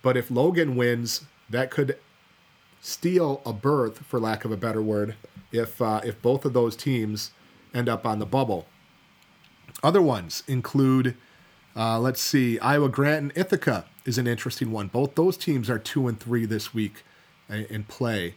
[0.02, 1.98] but if Logan wins, that could
[2.84, 5.16] steal a berth, for lack of a better word,
[5.52, 7.32] if uh, if both of those teams
[7.74, 8.68] end up on the bubble.
[9.82, 11.16] Other ones include
[11.76, 12.60] Uh, let's see.
[12.60, 14.90] Iowa Grant and Ithaca is an interesting one.
[14.90, 17.04] Both those teams are two and three this week
[17.50, 18.36] in play.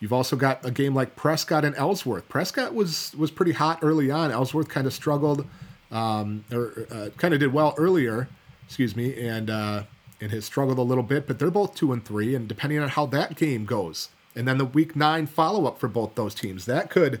[0.00, 2.28] You've also got a game like Prescott and Ellsworth.
[2.28, 4.30] Prescott was was pretty hot early on.
[4.30, 5.46] Ellsworth kind of struggled,
[5.90, 8.28] um, or uh, kind of did well earlier,
[8.66, 9.82] excuse me, and uh,
[10.20, 11.26] and has struggled a little bit.
[11.26, 14.58] But they're both two and three, and depending on how that game goes, and then
[14.58, 17.20] the week nine follow up for both those teams, that could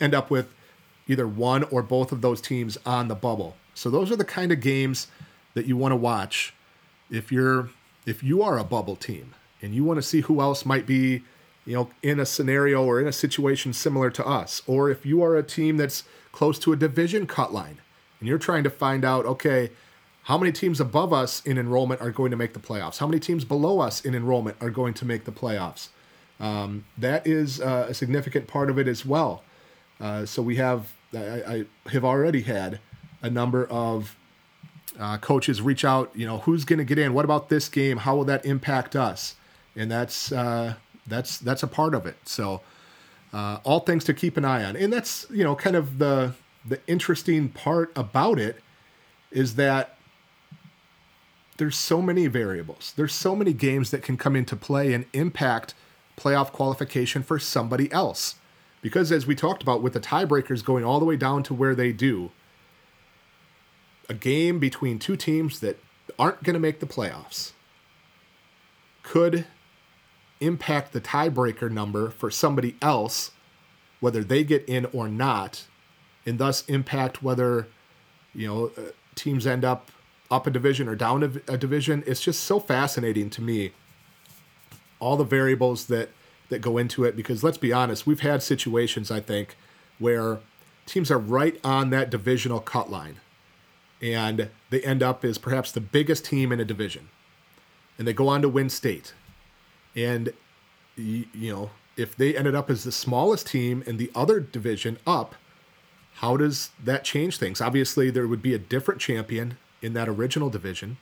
[0.00, 0.52] end up with
[1.06, 3.56] either one or both of those teams on the bubble.
[3.74, 5.08] So those are the kind of games
[5.54, 6.54] that you want to watch
[7.10, 7.70] if you're
[8.06, 11.22] if you are a bubble team and you want to see who else might be,
[11.64, 15.22] you know, in a scenario or in a situation similar to us, or if you
[15.22, 17.78] are a team that's close to a division cut line
[18.20, 19.70] and you're trying to find out, okay,
[20.24, 22.98] how many teams above us in enrollment are going to make the playoffs?
[22.98, 25.88] How many teams below us in enrollment are going to make the playoffs?
[26.40, 29.42] Um, that is uh, a significant part of it as well.
[30.00, 32.80] Uh, so we have, I, I, have already had
[33.22, 34.16] a number of
[34.98, 36.10] uh, coaches reach out.
[36.14, 37.14] You know, who's going to get in?
[37.14, 37.98] What about this game?
[37.98, 39.36] How will that impact us?
[39.76, 40.74] And that's uh,
[41.06, 42.16] that's that's a part of it.
[42.24, 42.62] So
[43.32, 44.76] uh, all things to keep an eye on.
[44.76, 46.34] And that's you know kind of the
[46.66, 48.60] the interesting part about it
[49.30, 49.93] is that
[51.56, 52.92] there's so many variables.
[52.96, 55.74] There's so many games that can come into play and impact
[56.16, 58.36] playoff qualification for somebody else.
[58.82, 61.74] Because as we talked about with the tiebreakers going all the way down to where
[61.74, 62.30] they do,
[64.08, 65.78] a game between two teams that
[66.18, 67.52] aren't going to make the playoffs
[69.02, 69.46] could
[70.40, 73.30] impact the tiebreaker number for somebody else,
[74.00, 75.66] whether they get in or not,
[76.26, 77.68] and thus impact whether
[78.34, 79.90] you know uh, teams end up
[80.30, 82.02] up a division or down a, a division.
[82.06, 83.72] It's just so fascinating to me.
[85.00, 86.10] All the variables that
[86.50, 89.56] that go into it because let's be honest, we've had situations I think
[89.98, 90.40] where
[90.86, 93.20] teams are right on that divisional cut line
[94.02, 97.08] and they end up as perhaps the biggest team in a division
[97.98, 99.14] and they go on to win state
[99.96, 100.32] and
[100.96, 105.34] you, know if they ended up as the smallest team in the other division up
[106.16, 110.50] how does that change things obviously there would be a different champion in that original
[110.50, 110.96] division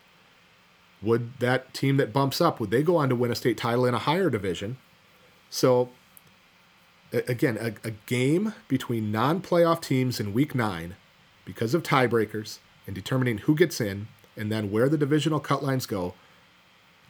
[1.00, 3.85] would that team that bumps up would they go on to win a state title
[3.85, 4.76] in a higher division
[5.50, 5.90] so
[7.12, 10.96] again a, a game between non-playoff teams in week nine
[11.44, 15.87] because of tiebreakers and determining who gets in and then where the divisional cut lines
[15.87, 16.14] go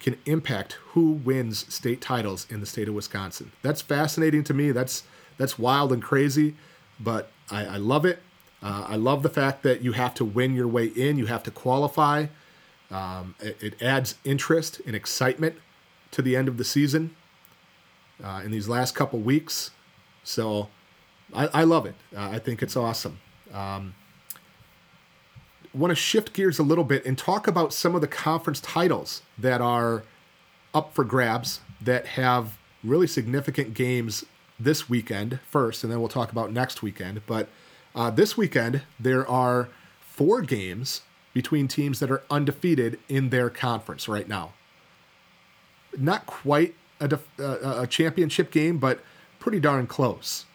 [0.01, 3.53] can impact who wins state titles in the state of Wisconsin.
[3.63, 4.73] That's fascinating to me.
[4.73, 5.05] That's
[5.39, 6.57] that's wild and crazy,
[7.01, 8.21] but I, I love it.
[8.63, 11.19] Uh, I love the fact that you have to win your way in.
[11.19, 12.27] You have to qualify.
[12.91, 15.57] Um, it, it, adds interest and excitement
[16.11, 17.17] to the end of the season
[18.23, 19.71] uh, in these last couple weeks.
[20.25, 20.69] So
[21.35, 21.95] I, I love it.
[22.15, 23.19] Uh, I think it's awesome.
[23.53, 23.95] Um,
[25.75, 29.23] want to shift gears a little bit and talk about some of the conference titles
[29.39, 30.05] that are
[30.75, 34.25] up for grabs that have really significant games
[34.59, 37.23] this weekend first, and then we'll talk about next weekend.
[37.27, 37.49] But
[37.95, 39.69] uh, this weekend, there are
[40.01, 41.03] four games
[41.35, 44.53] between teams that are undefeated in their conference right now.
[45.97, 49.01] Not quite a, def- uh, a championship game, but
[49.39, 50.47] pretty darn close.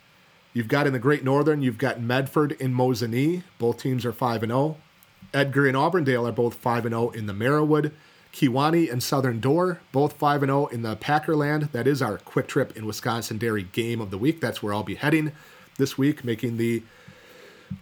[0.54, 3.43] You've got in the Great Northern, you've got Medford and Mosinee.
[3.60, 4.78] Both teams are 5 and 0.
[5.34, 7.91] Edgar and Auburndale are both 5 0 in the Marawood.
[8.34, 11.71] Kewaunee and Southern Door, both 5 0 in the Packerland.
[11.71, 14.41] That is our Kwik Trip in Wisconsin Dairy game of the week.
[14.41, 15.32] That's where I'll be heading
[15.78, 16.84] this week, making the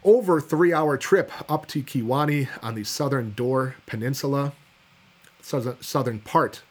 [0.04, 4.54] over three hour trip up to Kewaunee on the Southern Door Peninsula,
[5.42, 6.62] southern part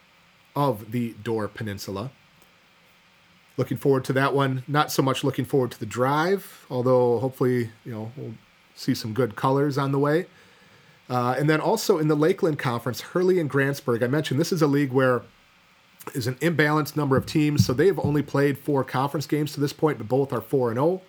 [0.57, 2.11] of the Door Peninsula.
[3.57, 4.64] Looking forward to that one.
[4.66, 8.35] Not so much looking forward to the drive, although hopefully, you know, we'll
[8.74, 10.27] see some good colors on the way.
[11.09, 14.03] Uh, and then also in the Lakeland Conference, Hurley and Grantsburg.
[14.03, 15.22] I mentioned this is a league where
[16.14, 19.60] is an imbalanced number of teams, so they have only played four conference games to
[19.60, 21.02] this point, but both are four and zero.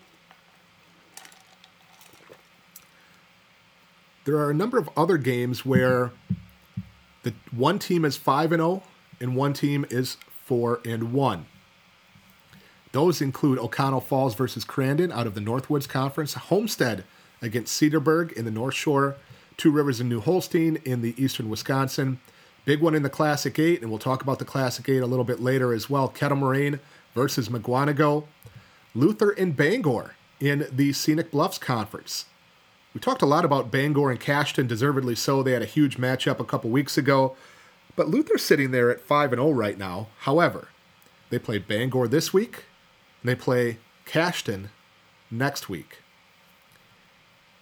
[4.25, 6.11] There are a number of other games where
[7.23, 8.83] the one team is five and zero, oh
[9.21, 11.45] and one team is four and one.
[12.91, 17.03] Those include Oconto Falls versus Crandon out of the Northwoods Conference, Homestead
[17.41, 19.17] against Cedarburg in the North Shore
[19.57, 22.19] Two Rivers and New Holstein in the eastern Wisconsin.
[22.65, 25.23] Big one in the Classic 8, and we'll talk about the Classic 8 a little
[25.23, 26.09] bit later as well.
[26.09, 26.79] Kettle Moraine
[27.13, 28.25] versus Mukwonago.
[28.93, 32.25] Luther and Bangor in the Scenic Bluffs Conference.
[32.95, 35.43] We talked a lot about Bangor and Cashton, deservedly so.
[35.43, 37.35] They had a huge matchup a couple weeks ago.
[37.97, 40.07] But Luther's sitting there at 5 0 right now.
[40.19, 40.69] However,
[41.29, 42.63] they play Bangor this week,
[43.21, 44.69] and they play Cashton
[45.29, 45.97] next week.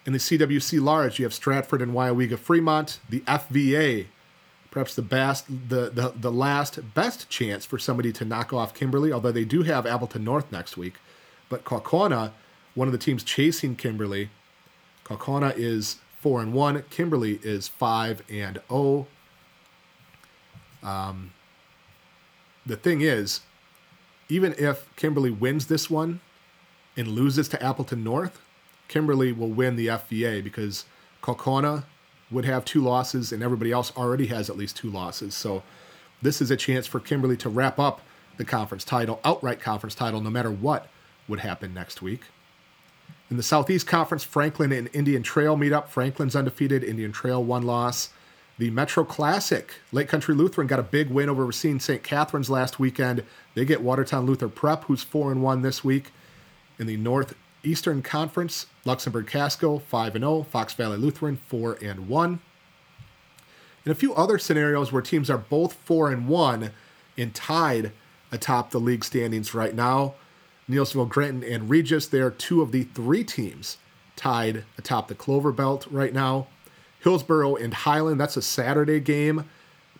[0.06, 3.00] In the CWC Large, you have Stratford and Weyauwega Fremont.
[3.10, 4.06] The FVA,
[4.70, 9.10] perhaps the best, the, the, the last best chance for somebody to knock off Kimberly,
[9.10, 10.94] although they do have Appleton North next week.
[11.48, 12.30] But Kaukauna,
[12.76, 14.30] one of the teams chasing Kimberly,
[15.04, 16.82] Kaukauna is four and one.
[16.90, 18.60] Kimberly is five and.
[18.70, 19.06] Oh.
[20.82, 21.32] Um,
[22.66, 23.40] the thing is,
[24.28, 26.20] even if Kimberly wins this one
[26.96, 28.40] and loses to Appleton North,
[28.88, 30.84] Kimberly will win the FVA because
[31.22, 31.84] Kaukauna
[32.30, 35.34] would have two losses and everybody else already has at least two losses.
[35.34, 35.62] So
[36.22, 38.00] this is a chance for Kimberly to wrap up
[38.36, 40.88] the conference title, outright conference title, no matter what
[41.28, 42.22] would happen next week.
[43.34, 45.90] In the Southeast Conference, Franklin and Indian Trail meet up.
[45.90, 48.10] Franklin's undefeated, Indian Trail one loss.
[48.58, 52.00] The Metro Classic, Lake Country Lutheran got a big win over Racine St.
[52.04, 53.24] Catherine's last weekend.
[53.54, 56.12] They get Watertown Luther Prep, who's 4 and 1 this week.
[56.78, 62.38] In the Northeastern Conference, Luxembourg Casco 5 and 0, Fox Valley Lutheran 4 and 1.
[63.84, 66.70] In a few other scenarios where teams are both 4 and 1
[67.18, 67.90] and tied
[68.30, 70.14] atop the league standings right now,
[70.68, 72.06] Neillsville, Granton, and Regis.
[72.06, 73.78] They are two of the three teams
[74.16, 76.46] tied atop the Clover Belt right now.
[77.00, 79.44] Hillsboro and Highland, that's a Saturday game.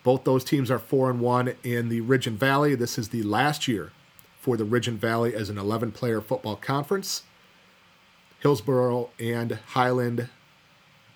[0.03, 2.75] Both those teams are 4 and 1 in the Ridge and Valley.
[2.75, 3.91] This is the last year
[4.39, 7.23] for the Ridge and Valley as an 11 player football conference.
[8.39, 10.29] Hillsboro and Highland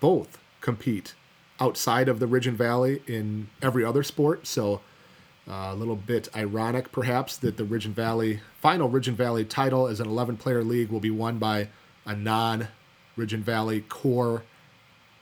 [0.00, 1.14] both compete
[1.60, 4.46] outside of the Ridge and Valley in every other sport.
[4.46, 4.80] So
[5.46, 9.86] a little bit ironic, perhaps, that the Ridge and Valley final Ridge and Valley title
[9.86, 11.68] as an 11 player league will be won by
[12.06, 12.68] a non
[13.16, 14.42] Ridge and Valley core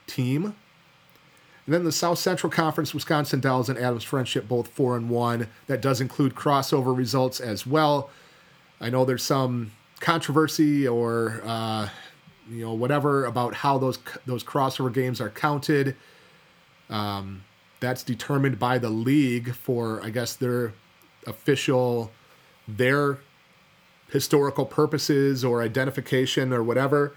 [0.06, 0.54] team.
[1.66, 5.48] And then the South Central Conference, Wisconsin Dells and Adams Friendship, both four and one.
[5.66, 8.08] That does include crossover results as well.
[8.80, 11.88] I know there's some controversy or uh,
[12.50, 15.94] you know whatever about how those those crossover games are counted.
[16.88, 17.44] Um,
[17.80, 20.72] that's determined by the league for I guess their
[21.26, 22.10] official
[22.66, 23.18] their
[24.10, 27.14] historical purposes or identification or whatever.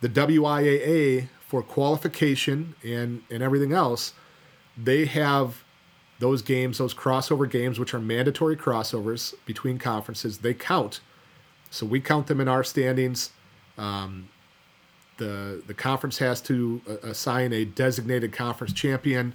[0.00, 4.14] The WIAA for qualification and and everything else,
[4.76, 5.64] they have
[6.20, 10.38] those games, those crossover games, which are mandatory crossovers between conferences.
[10.38, 11.00] They count,
[11.70, 13.30] so we count them in our standings.
[13.76, 14.28] Um,
[15.18, 19.34] the the conference has to uh, assign a designated conference champion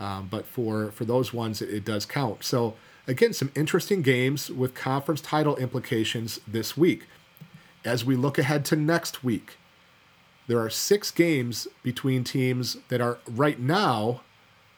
[0.00, 2.42] um, but for for those ones, it, it does count.
[2.42, 2.74] So
[3.06, 7.06] again, some interesting games with conference title implications this week.
[7.84, 9.56] As we look ahead to next week,
[10.46, 14.22] there are six games between teams that are right now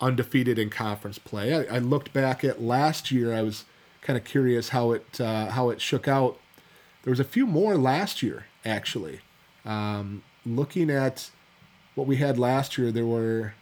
[0.00, 1.54] undefeated in conference play.
[1.54, 3.32] I, I looked back at last year.
[3.32, 3.64] I was
[4.02, 6.38] kind of curious how it uh, how it shook out.
[7.04, 9.20] There was a few more last year, actually.
[9.64, 11.30] Um, looking at
[11.94, 13.54] what we had last year, there were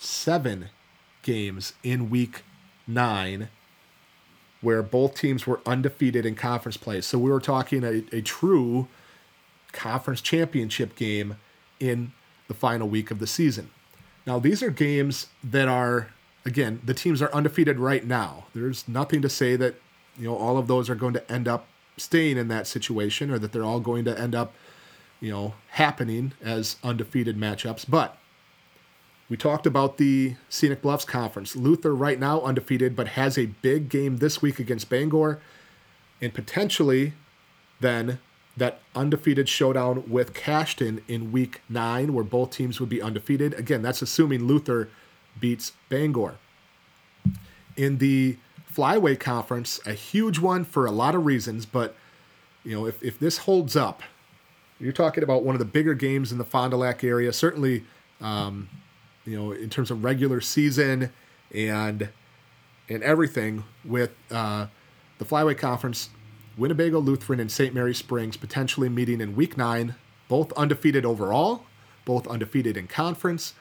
[0.00, 0.70] seven
[1.22, 2.42] games in week
[2.86, 3.50] nine
[4.62, 7.00] where both teams were undefeated in conference play.
[7.00, 8.88] So we were talking a, a true
[9.72, 11.36] conference championship game
[11.78, 12.12] in
[12.48, 13.70] the final week of the season.
[14.26, 16.08] Now, these are games that are,
[16.44, 18.46] again, the teams are undefeated right now.
[18.54, 19.76] There's nothing to say that,
[20.18, 23.38] you know, all of those are going to end up staying in that situation or
[23.38, 24.54] that they're all going to end up,
[25.20, 27.84] you know, happening as undefeated matchups.
[27.88, 28.18] But
[29.30, 31.54] we talked about the Scenic Bluffs Conference.
[31.54, 35.40] Luther, right now, undefeated, but has a big game this week against Bangor.
[36.20, 37.12] And potentially,
[37.78, 38.18] then,
[38.56, 43.54] that undefeated showdown with Cashton in week nine, where both teams would be undefeated.
[43.54, 44.88] Again, that's assuming Luther
[45.38, 46.34] beats Bangor.
[47.76, 48.36] In the
[48.74, 51.94] Flyway Conference, a huge one for a lot of reasons, but
[52.64, 54.02] you know, if, if this holds up,
[54.80, 57.32] you're talking about one of the bigger games in the Fond du Lac area.
[57.32, 57.84] Certainly,
[58.20, 58.68] um,
[59.30, 61.12] you know, in terms of regular season
[61.54, 62.08] and
[62.88, 64.66] and everything with uh,
[65.18, 66.10] the Flyway Conference,
[66.58, 67.72] Winnebago Lutheran and St.
[67.72, 69.94] Mary Springs potentially meeting in Week Nine,
[70.26, 71.64] both undefeated overall,
[72.04, 73.54] both undefeated in conference,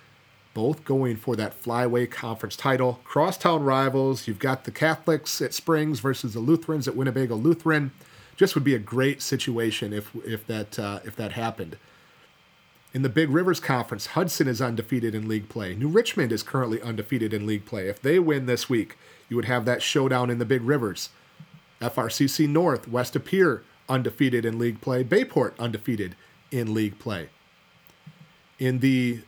[0.56, 3.00] both going for that Flyway Conference title.
[3.04, 4.28] Crosstown rivals.
[4.28, 7.92] You've got the Catholics at Springs versus the Lutherans at Winnebago Lutheran.
[8.36, 11.78] Just would be a great situation if if that uh, if that happened.
[12.92, 15.76] In the Big Rivers Conference, Hudson is undefeated in league play.
[15.76, 17.88] New Richmond is currently undefeated in league play.
[17.88, 21.10] If they win this week, you would have that showdown in the Big Rivers.
[21.80, 25.04] FRCC North, West De Pere undefeated in league play.
[25.04, 26.16] Bay Port undefeated
[26.52, 27.30] in league play.
[28.58, 29.22] In the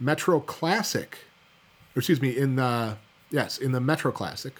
[0.00, 1.18] Metro Classic,
[1.94, 2.96] or excuse me, in the
[3.30, 4.54] yes, in the Metro Classic,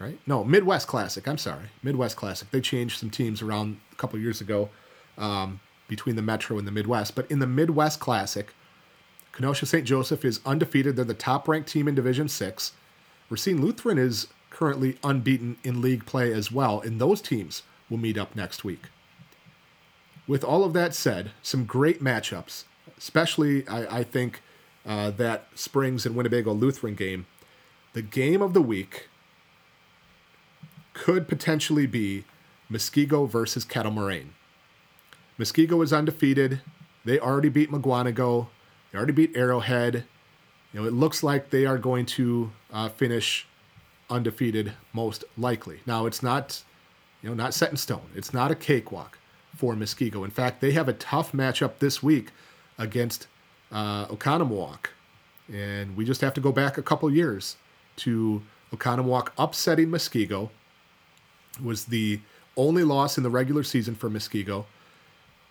[0.00, 0.18] right?
[0.26, 1.28] No, Midwest Classic.
[1.28, 2.50] I'm sorry, Midwest Classic.
[2.50, 4.70] They changed some teams around a couple years ago.
[5.16, 7.14] Um, between the Metro and the Midwest.
[7.14, 8.54] But in the Midwest Classic,
[9.32, 9.84] Kenosha St.
[9.84, 10.96] Joseph is undefeated.
[10.96, 12.72] They're the top ranked team in Division 6.
[13.30, 18.16] Racine Lutheran is currently unbeaten in league play as well, and those teams will meet
[18.16, 18.84] up next week.
[20.26, 22.64] With all of that said, some great matchups,
[22.96, 24.40] especially I, I think
[24.86, 27.26] uh, that Springs and Winnebago Lutheran game.
[27.92, 29.08] The game of the week
[30.92, 32.24] could potentially be
[32.70, 34.34] Muskego versus Kettle Moraine.
[35.38, 36.60] Muskego is undefeated.
[37.04, 38.48] They already beat Mukwonago.
[38.92, 40.04] They already beat Arrowhead.
[40.72, 43.46] You know, it looks like they are going to uh, finish
[44.10, 45.80] undefeated most likely.
[45.86, 46.62] Now, it's not,
[47.22, 48.10] you know, not set in stone.
[48.14, 49.18] It's not a cakewalk
[49.56, 50.24] for Muskego.
[50.24, 52.30] In fact, they have a tough matchup this week
[52.78, 53.26] against
[53.72, 54.86] uh, Oconomowoc.
[55.52, 57.56] And we just have to go back a couple years
[57.96, 58.42] to
[58.74, 60.50] Oconomowoc upsetting Muskego.
[61.56, 62.20] It was the
[62.56, 64.64] only loss in the regular season for Muskego.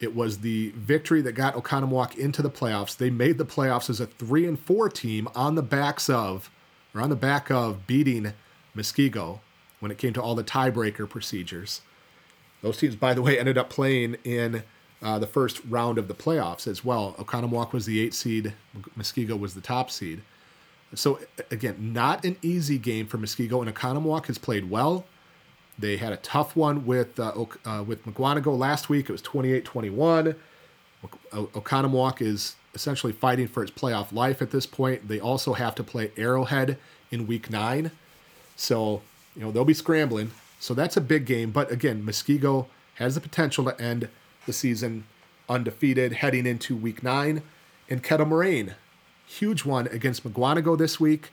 [0.04, 2.98] It was the victory that got Oconomowoc into the playoffs.
[2.98, 6.52] They made the playoffs as a three and four team on the backs of,
[6.94, 8.34] or on the back of beating
[8.76, 9.40] Muskego
[9.80, 11.80] when it came to all the tiebreaker procedures.
[12.62, 14.64] Those teams, by the way, ended up playing in
[15.02, 17.16] uh, the first round of the playoffs as well.
[17.18, 18.54] Oconomowoc was the eight seed,
[18.98, 20.22] Muskego was the top seed.
[20.96, 25.06] So again, not an easy game for Muskego, and Oconomowoc has played well.
[25.78, 29.10] They had a tough one with uh, uh, with Mukwonago last week.
[29.10, 30.36] It was 28-21.
[31.34, 35.08] Oconomowoc is essentially fighting for its playoff life at this point.
[35.08, 36.78] They also have to play Arrowhead
[37.12, 37.92] in week nine.
[38.56, 39.02] So,
[39.36, 40.32] you know, they'll be scrambling.
[40.60, 41.52] So that's a big game.
[41.52, 44.10] But again, Muskego has the potential to end
[44.46, 45.06] the season
[45.50, 47.42] undefeated heading into week nine.
[47.90, 48.76] And Kettle Moraine,
[49.26, 51.32] huge one against Mukwonago this week,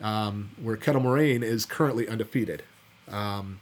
[0.00, 2.62] um, where Kettle Moraine is currently undefeated.
[3.08, 3.60] Um,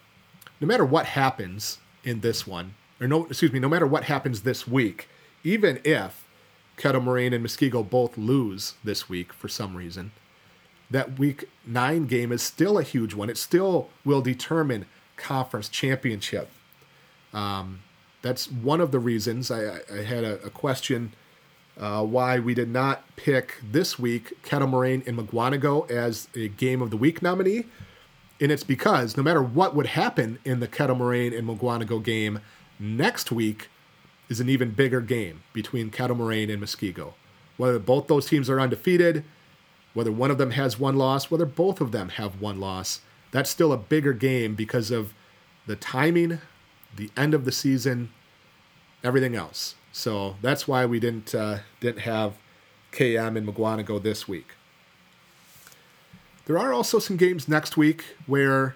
[0.61, 4.43] no matter what happens in this one, or no, excuse me, no matter what happens
[4.43, 5.09] this week,
[5.45, 6.29] even if
[6.77, 10.13] Kettle Moraine and Muskego both lose this week for some reason,
[10.91, 13.31] that week nine game is still a huge one.
[13.31, 14.87] It still will determine
[15.17, 16.49] conference championship.
[17.33, 17.83] Um,
[18.21, 21.13] that's one of the reasons I, I had a, a question
[21.79, 26.83] uh, why we did not pick this week Kettle Moraine and Mukwonago as a game
[26.83, 27.65] of the week nominee.
[28.41, 32.41] And it's because no matter what would happen in the Kettle Moraine and Mukwonago game,
[32.79, 33.69] next week
[34.29, 37.13] is an even bigger game between Kettle Moraine and Muskego.
[37.57, 39.25] Whether both those teams are undefeated,
[39.95, 43.51] whether one of them has one loss, whether both of them have one loss, that's
[43.51, 45.15] still a bigger game because of
[45.67, 46.41] the timing,
[46.97, 48.11] the end of the season,
[49.05, 49.75] everything else.
[49.93, 52.39] So that's why we didn't uh, didn't have
[52.93, 54.49] KM and Mukwonago this week.
[56.47, 58.75] There are also some games next week where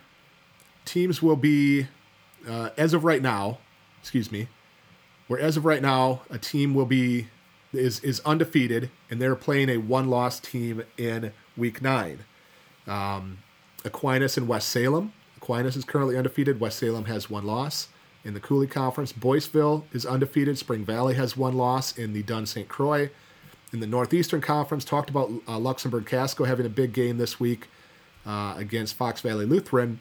[0.85, 1.89] teams will be,
[2.49, 3.59] uh, as of right now,
[4.01, 4.49] excuse me,
[5.27, 7.29] where as of right now a team will be
[7.73, 12.21] is is undefeated and they're playing a one loss team in week nine.
[12.87, 13.39] Um,
[13.85, 15.13] Aquinas and West Salem.
[15.37, 16.61] Aquinas is currently undefeated.
[16.61, 17.89] West Salem has one loss
[18.25, 19.13] in the Coulee Conference.
[19.13, 20.59] Boyceville is undefeated.
[20.59, 22.69] Spring Valley has one loss in the Dunn St.
[22.69, 23.11] Croix.
[23.77, 27.69] In the Northeastern Conference, talked about uh, Luxembourg Casco having a big game this week
[28.25, 30.01] uh, against Fox Valley Lutheran.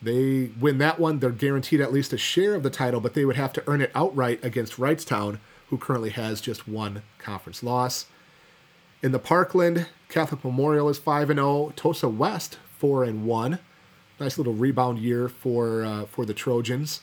[0.00, 3.24] They win that one, they're guaranteed at least a share of the title, but they
[3.24, 8.06] would have to earn it outright against Wrightstown, who currently has just one conference loss.
[9.02, 13.58] In the Parkland, Catholic Memorial is 5 0, Tosa West 4 and 1.
[14.20, 17.00] Nice little rebound year for uh, for the Trojans.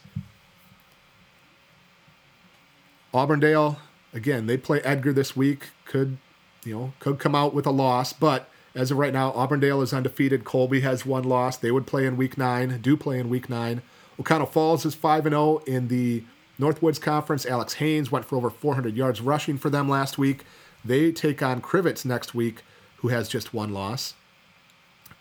[3.14, 3.80] Auburndale,
[4.16, 5.68] again, they play Edgar this week.
[5.86, 6.18] Could,
[6.64, 9.94] you know, could come out with a loss, but as of right now, Auburndale is
[9.94, 10.44] undefeated.
[10.44, 11.58] Colby has one loss.
[11.58, 13.82] They would play in week nine, do play in week nine.
[14.20, 16.24] Oconto Falls is 5 and 0 in the
[16.60, 17.46] Northwoods Conference.
[17.46, 20.46] Alex Haynes went for over 400 yards rushing for them last week.
[20.84, 22.64] They take on Crivitz next week,
[22.98, 24.14] who has just one loss.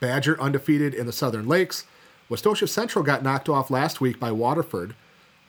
[0.00, 1.86] Badger undefeated in the Southern Lakes.
[2.30, 4.94] Westosha Central got knocked off last week by Waterford.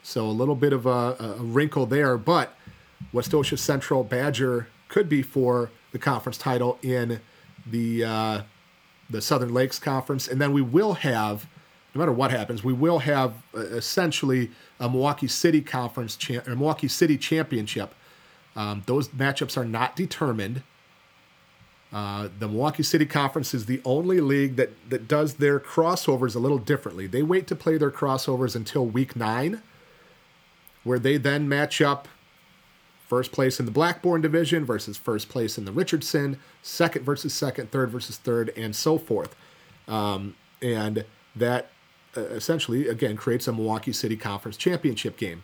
[0.02, 2.55] So a little bit of a, a wrinkle there, but
[3.12, 7.20] Westosha Central Badger could be for the conference title in
[7.66, 8.42] the uh,
[9.08, 11.46] the Southern Lakes Conference, and then we will have,
[11.94, 16.56] no matter what happens, we will have uh, essentially a Milwaukee City Conference cha- or
[16.56, 17.94] Milwaukee City Championship.
[18.56, 20.62] Um, those matchups are not determined.
[21.92, 26.38] Uh, the Milwaukee City Conference is the only league that that does their crossovers a
[26.38, 27.06] little differently.
[27.06, 29.62] They wait to play their crossovers until week nine
[30.82, 32.06] where they then match up
[33.08, 37.70] first place in the Blackbourn division versus first place in the Richardson, second versus second,
[37.70, 39.34] third versus third, and so forth.
[39.86, 41.04] Um, and
[41.34, 41.70] that
[42.16, 45.42] uh, essentially, again, creates a Milwaukee City Conference championship game.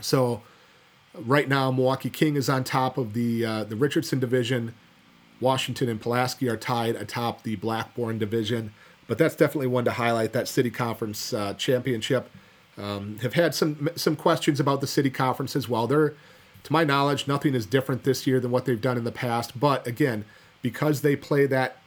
[0.00, 0.42] So
[1.14, 4.74] Right now, Milwaukee King is on top of the uh, the Richardson division.
[5.40, 8.72] Washington and Pulaski are tied atop the Blackbourn division.
[9.06, 10.32] But that's definitely one to highlight.
[10.32, 12.30] That City Conference uh, championship.
[12.76, 15.86] Um, have had some some questions about the City Conference as well.
[15.86, 16.14] They're,
[16.68, 19.58] to my knowledge, nothing is different this year than what they've done in the past.
[19.58, 20.26] But again,
[20.60, 21.78] because they play that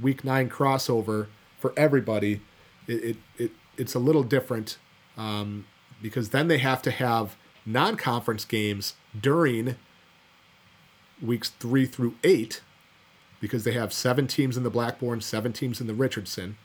[0.00, 1.26] Week Nine crossover
[1.58, 2.40] for everybody,
[2.86, 4.78] it, it, it it's a little different
[5.16, 5.66] um,
[6.00, 7.36] because then they have to have
[7.66, 9.74] non-conference games during
[11.20, 12.62] weeks three through eight
[13.40, 16.56] because they have seven teams in the Blackbourn, seven teams in the Richardson.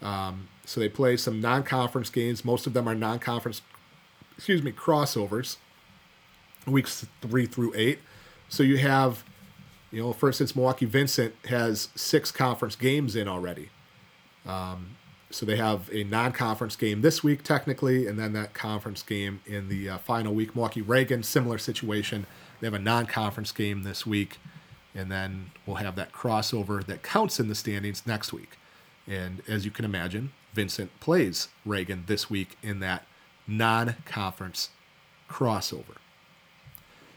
[0.00, 2.44] Um, so they play some non-conference games.
[2.44, 3.62] Most of them are non-conference,
[4.36, 5.58] excuse me, crossovers.
[6.66, 7.98] Weeks three through eight.
[8.48, 9.24] So you have,
[9.90, 13.70] you know, for instance, Milwaukee Vincent has six conference games in already.
[14.46, 14.96] Um,
[15.30, 19.68] so they have a non-conference game this week technically, and then that conference game in
[19.68, 20.54] the uh, final week.
[20.54, 22.26] Milwaukee Reagan, similar situation.
[22.60, 24.38] They have a non-conference game this week,
[24.94, 28.58] and then we'll have that crossover that counts in the standings next week.
[29.08, 33.06] And as you can imagine, Vincent plays Reagan this week in that
[33.48, 34.70] non-conference
[35.28, 35.96] crossover.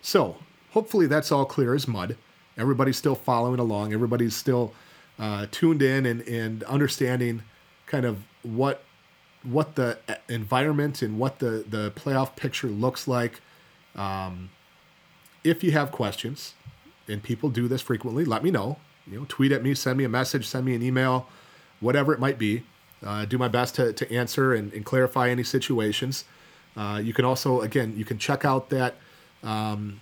[0.05, 0.37] So
[0.69, 2.15] hopefully that's all clear as mud.
[2.59, 3.91] Everybody's still following along.
[3.91, 4.71] Everybody's still
[5.17, 7.41] uh, tuned in and, and understanding
[7.87, 8.83] kind of what
[9.41, 9.97] what the
[10.29, 13.41] environment and what the the playoff picture looks like.
[13.95, 14.51] Um,
[15.43, 16.53] if you have questions,
[17.07, 18.77] and people do this frequently, let me know.
[19.07, 21.27] You know, tweet at me, send me a message, send me an email,
[21.79, 22.61] whatever it might be.
[23.03, 26.25] Uh, do my best to, to answer and, and clarify any situations.
[26.77, 28.95] Uh, you can also, again, you can check out that
[29.45, 30.01] um,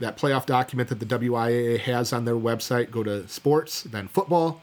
[0.00, 2.90] that playoff document that the WIAA has on their website.
[2.90, 4.60] Go to sports, then football,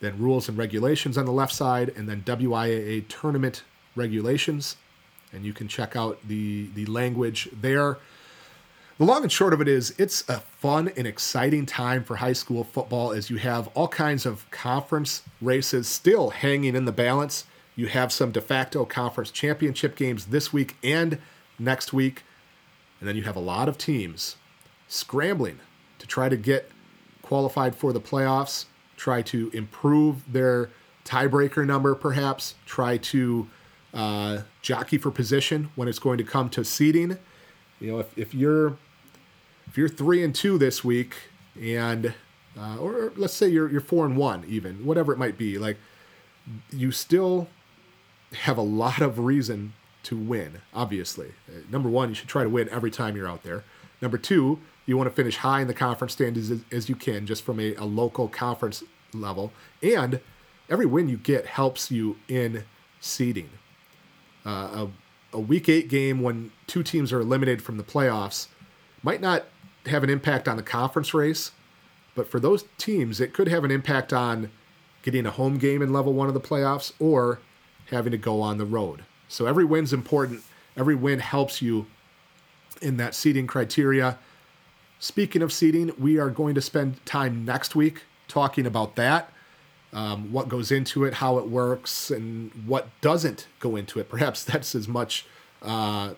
[0.00, 3.62] then rules and regulations on the left side, and then WIAA tournament
[3.96, 4.76] regulations.
[5.32, 7.98] And you can check out the, the language there.
[8.98, 12.32] The long and short of it is, it's a fun and exciting time for high
[12.32, 17.44] school football as you have all kinds of conference races still hanging in the balance.
[17.74, 21.18] You have some de facto conference championship games this week and
[21.58, 22.22] next week.
[23.04, 24.36] And then you have a lot of teams
[24.88, 25.60] scrambling
[25.98, 26.70] to try to get
[27.20, 28.64] qualified for the playoffs
[28.96, 30.70] try to improve their
[31.04, 33.46] tiebreaker number, perhaps, try to
[33.92, 37.18] uh, jockey for position when it's going to come to seeding.
[37.78, 38.78] You know, if, if you're
[39.66, 41.14] if you're three and two this week,
[41.60, 42.14] and
[42.58, 45.76] uh, or let's say you're you're four and one, even whatever it might be, like
[46.70, 47.48] you still
[48.32, 49.74] have a lot of reason
[50.04, 50.60] to win.
[50.72, 51.32] Obviously,
[51.70, 53.64] number one, you should try to win every time you're out there.
[54.00, 57.26] Number two, you want to finish high in the conference standings as, as you can,
[57.26, 59.52] just from a, a local conference level.
[59.82, 60.20] And
[60.68, 62.64] every win you get helps you in
[63.00, 63.50] seeding.
[64.44, 64.86] Uh,
[65.32, 68.48] a, a week eight game when two teams are eliminated from the playoffs
[69.02, 69.44] might not
[69.86, 71.52] have an impact on the conference race,
[72.14, 74.50] but for those teams, it could have an impact on
[75.02, 77.40] getting a home game in level one of the playoffs or
[77.90, 79.04] having to go on the road.
[79.28, 80.42] So every win's important.
[80.76, 81.86] Every win helps you
[82.82, 84.18] in that seeding criteria.
[84.98, 89.32] Speaking of seeding, we are going to spend time next week talking about that,
[89.92, 94.08] um, what goes into it, how it works, and what doesn't go into it.
[94.08, 95.26] Perhaps that's as much
[95.62, 96.14] uh,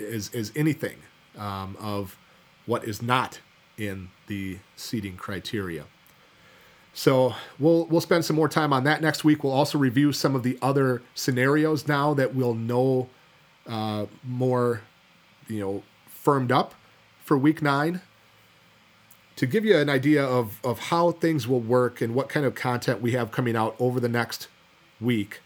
[0.00, 0.98] as, as anything
[1.38, 2.16] um, of
[2.66, 3.40] what is not
[3.78, 5.84] in the seeding criteria.
[6.94, 9.42] So we'll we'll spend some more time on that next week.
[9.42, 13.08] We'll also review some of the other scenarios now that we'll know
[13.66, 14.82] uh, more,
[15.48, 16.74] you know, firmed up
[17.24, 18.02] for week nine
[19.36, 22.54] to give you an idea of, of how things will work and what kind of
[22.54, 24.48] content we have coming out over the next
[25.00, 25.40] week,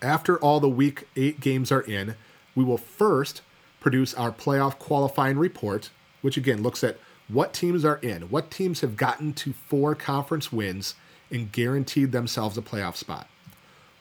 [0.00, 2.16] after all the week eight games are in,
[2.54, 3.42] we will first
[3.80, 5.90] produce our playoff qualifying report,
[6.20, 6.98] which again looks at
[7.32, 10.94] what teams are in, what teams have gotten to four conference wins
[11.30, 13.26] and guaranteed themselves a playoff spot.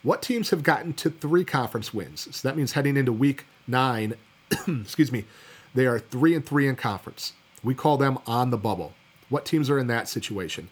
[0.03, 2.27] What teams have gotten to three conference wins?
[2.36, 4.15] So that means heading into week nine,
[4.67, 5.25] excuse me,
[5.73, 7.34] they are three and three in conference.
[7.63, 8.93] We call them on the bubble.
[9.29, 10.69] What teams are in that situation?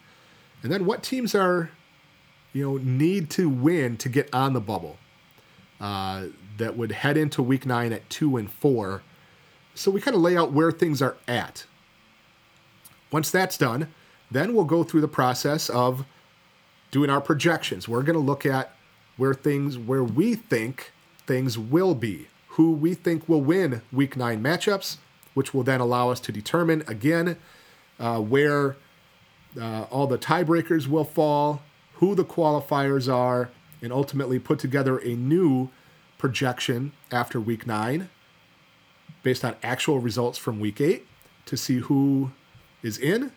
[0.62, 1.70] And then what teams are,
[2.52, 4.98] you know, need to win to get on the bubble
[5.80, 6.26] uh,
[6.58, 9.02] that would head into week nine at two and four.
[9.74, 11.64] So we kind of lay out where things are at.
[13.10, 13.88] Once that's done,
[14.30, 16.04] then we'll go through the process of
[16.90, 17.88] doing our projections.
[17.88, 18.74] We're going to look at
[19.16, 20.92] where things, where we think
[21.26, 24.98] things will be, who we think will win week nine matchups,
[25.34, 27.36] which will then allow us to determine again
[27.98, 28.76] uh, where
[29.60, 31.62] uh, all the tiebreakers will fall,
[31.94, 33.50] who the qualifiers are,
[33.82, 35.68] and ultimately put together a new
[36.18, 38.10] projection after week nine
[39.22, 41.06] based on actual results from week eight
[41.46, 42.30] to see who
[42.82, 43.32] is in,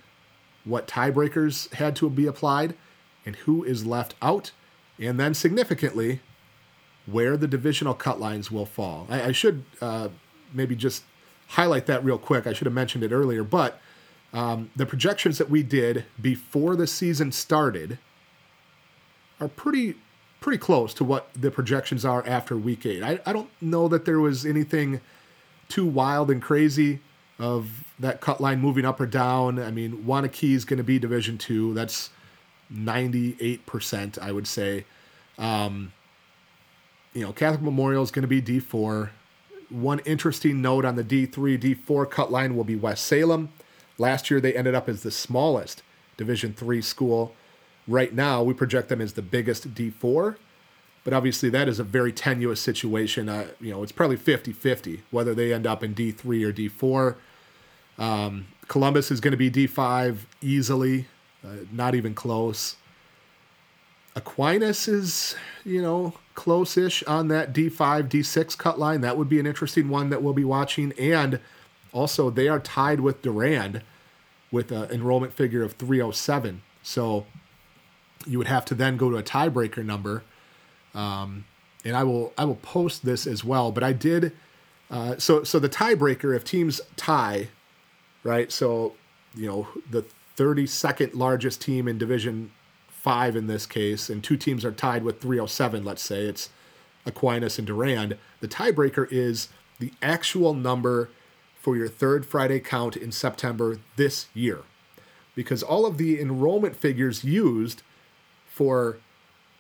[0.64, 2.76] what tiebreakers had to be applied,
[3.26, 4.52] and who is left out,
[5.00, 6.22] and then significantly,
[7.06, 9.08] where the divisional cut lines will fall.
[9.10, 10.10] I, I should uh,
[10.54, 11.04] maybe just
[11.50, 12.48] highlight that real quick.
[12.48, 13.80] I should have mentioned it earlier, but
[14.34, 18.00] um, the projections that we did before the season started
[19.40, 19.96] are pretty
[20.40, 23.02] pretty close to what the projections are after week eight.
[23.02, 25.00] I, I don't know that there was anything
[25.70, 27.00] too wild and crazy
[27.44, 29.60] of that cut line moving up or down.
[29.60, 31.74] I mean, Waunakee is going to be Division two.
[31.74, 32.10] That's
[32.74, 34.86] 98%, I would say.
[35.38, 35.92] Um,
[37.14, 39.10] you know, Catholic Memorial is going to be D4.
[39.70, 43.50] One interesting note on the D3, D4 cut line will be West Salem.
[43.98, 45.84] Last year, they ended up as the smallest
[46.16, 47.36] Division three school.
[47.88, 50.38] Right now, we project them as the biggest D4,
[51.04, 53.28] but obviously that is a very tenuous situation.
[53.28, 57.18] Uh, you know, it's probably 50-50 whether they end up in D3 or D4.
[57.98, 61.08] Um, Columbus is going to be D5 easily,
[61.44, 62.76] uh, not even close.
[64.16, 65.36] Aquinas is,
[65.66, 69.02] you know, close-ish on that D5, D6 cut line.
[69.02, 70.94] That would be an interesting one that we'll be watching.
[71.00, 71.40] And
[71.92, 73.82] also, they are tied with Durand
[74.52, 76.62] with an enrollment figure of 307.
[76.84, 77.26] So
[78.26, 80.24] you would have to then go to a tiebreaker number.
[80.94, 81.46] Um,
[81.84, 83.72] and I will I will post this as well.
[83.72, 84.32] But I did
[84.90, 87.50] uh, so so the tiebreaker if teams tie,
[88.24, 88.52] right?
[88.52, 88.94] So
[89.36, 90.06] you know the
[90.38, 92.52] 32nd largest team in Division
[92.90, 95.84] Five in this case, and two teams are tied with 307.
[95.84, 96.50] Let's say it's
[97.06, 98.18] Aquinas and Durand.
[98.40, 99.50] The tiebreaker is
[99.80, 101.10] the actual number
[101.60, 104.60] for your third Friday count in September this year,
[105.36, 107.82] because all of the enrollment figures used
[108.48, 108.98] for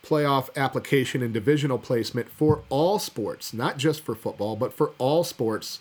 [0.03, 5.23] playoff application and divisional placement for all sports, not just for football, but for all
[5.23, 5.79] sports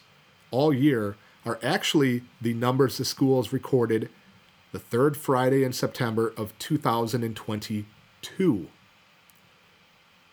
[0.50, 4.08] all year, are actually the numbers the schools recorded
[4.72, 8.68] the third Friday in September of 2022.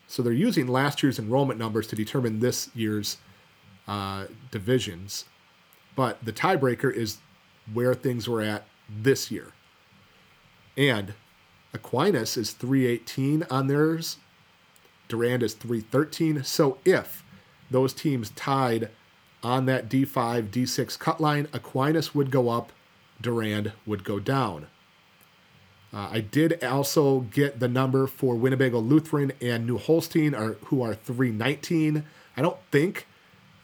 [0.08, 3.18] So they're using last year's enrollment numbers to determine this year's
[3.88, 5.26] uh, divisions.
[5.96, 7.18] But the tiebreaker is
[7.74, 9.52] where things were at this year.
[10.78, 11.14] And
[11.74, 14.18] Aquinas is 318 on theirs.
[15.10, 16.44] Durand is 313.
[16.44, 17.24] So if
[17.70, 18.90] those teams tied
[19.44, 22.72] on that D5, D6 cut line, Aquinas would go up,
[23.22, 24.68] Durand would go down.
[25.94, 30.82] Uh, I did also get the number for Winnebago Lutheran and New Holstein, are, who
[30.82, 32.04] are 319.
[32.38, 33.08] I don't think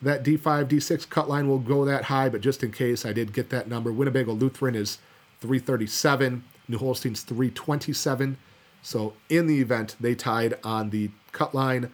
[0.01, 3.33] that D5, D6 cut line will go that high, but just in case, I did
[3.33, 3.91] get that number.
[3.91, 4.97] Winnebago Lutheran is
[5.41, 6.43] 337.
[6.67, 8.37] New Holstein's 327.
[8.81, 11.91] So in the event they tied on the cut line,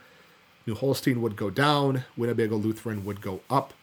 [0.65, 3.73] New Holstein would go down, Winnebago Lutheran would go up.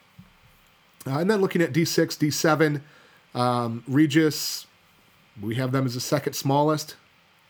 [1.07, 2.81] Uh, and then looking at D6, D7,
[3.39, 4.67] um, Regis,
[5.41, 6.97] we have them as the second smallest,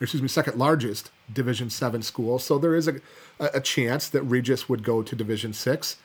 [0.01, 2.39] excuse me, second largest Division 7 school.
[2.39, 3.01] So there is a,
[3.39, 5.97] a chance that Regis would go to Division 6.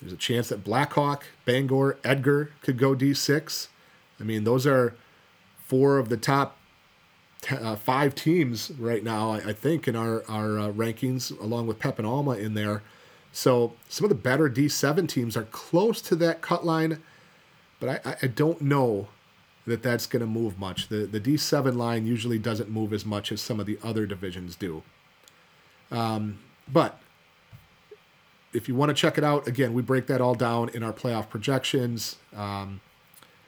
[0.00, 3.68] There's a chance that Blackhawk, Bangor, Edgar could go D6.
[4.20, 4.94] I mean, those are
[5.66, 6.58] four of the top
[7.52, 11.78] uh, five teams right now, I, I think, in our, our uh, rankings, along with
[11.78, 12.82] Pep and Alma in there.
[13.32, 17.02] So some of the better D7 teams are close to that cut line,
[17.80, 19.08] but I, I don't know
[19.66, 20.88] that that's going to move much.
[20.88, 24.56] The, the D7 line usually doesn't move as much as some of the other divisions
[24.56, 24.82] do.
[25.90, 26.38] Um,
[26.72, 27.00] but
[28.52, 30.92] if you want to check it out, again, we break that all down in our
[30.92, 32.16] playoff projections.
[32.36, 32.80] Um,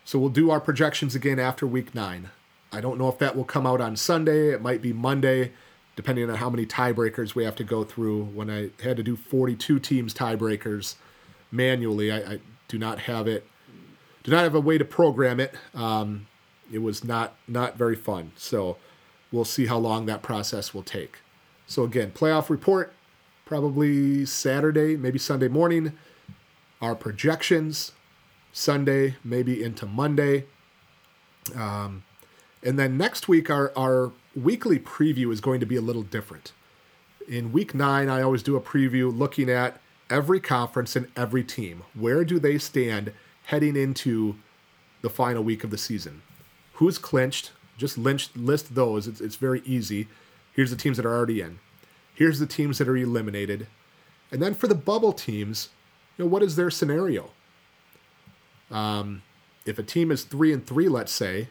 [0.04, 2.30] so we'll do our projections again after week nine.
[2.76, 4.50] I don't know if that will come out on Sunday.
[4.52, 5.52] It might be Monday,
[5.96, 8.24] depending on how many tiebreakers we have to go through.
[8.24, 10.96] When I had to do 42 teams tiebreakers
[11.50, 13.46] manually, I, I do not have it,
[14.24, 15.54] do not have a way to program it.
[15.74, 16.26] Um,
[16.70, 18.32] it was not not very fun.
[18.36, 18.76] So
[19.32, 21.20] we'll see how long that process will take.
[21.66, 22.92] So again, playoff report
[23.46, 25.94] probably Saturday, maybe Sunday morning.
[26.82, 27.92] Our projections
[28.52, 30.44] Sunday, maybe into Monday.
[31.54, 32.02] Um,
[32.66, 36.52] and then next week, our, our weekly preview is going to be a little different.
[37.28, 41.84] In week nine, I always do a preview looking at every conference and every team.
[41.94, 43.12] Where do they stand
[43.44, 44.34] heading into
[45.00, 46.22] the final week of the season?
[46.74, 47.52] Who's clinched?
[47.78, 49.06] Just list those.
[49.06, 50.08] It's, it's very easy.
[50.52, 51.60] Here's the teams that are already in.
[52.14, 53.68] Here's the teams that are eliminated.
[54.32, 55.68] And then for the bubble teams,
[56.16, 57.30] you know, what is their scenario?
[58.72, 59.22] Um,
[59.64, 61.48] if a team is three and three, let's say,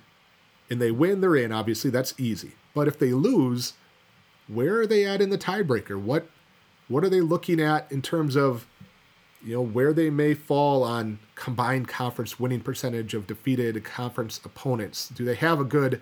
[0.69, 1.51] and they win, they're in.
[1.51, 2.53] Obviously, that's easy.
[2.73, 3.73] But if they lose,
[4.47, 5.99] where are they at in the tiebreaker?
[5.99, 6.27] What
[6.87, 8.67] what are they looking at in terms of
[9.45, 15.09] you know, where they may fall on combined conference winning percentage of defeated conference opponents.
[15.09, 16.01] Do they have a good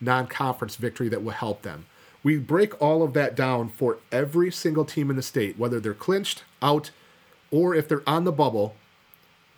[0.00, 1.84] non conference victory that will help them?
[2.22, 5.94] We break all of that down for every single team in the state, whether they're
[5.94, 6.90] clinched, out,
[7.50, 8.74] or if they're on the bubble,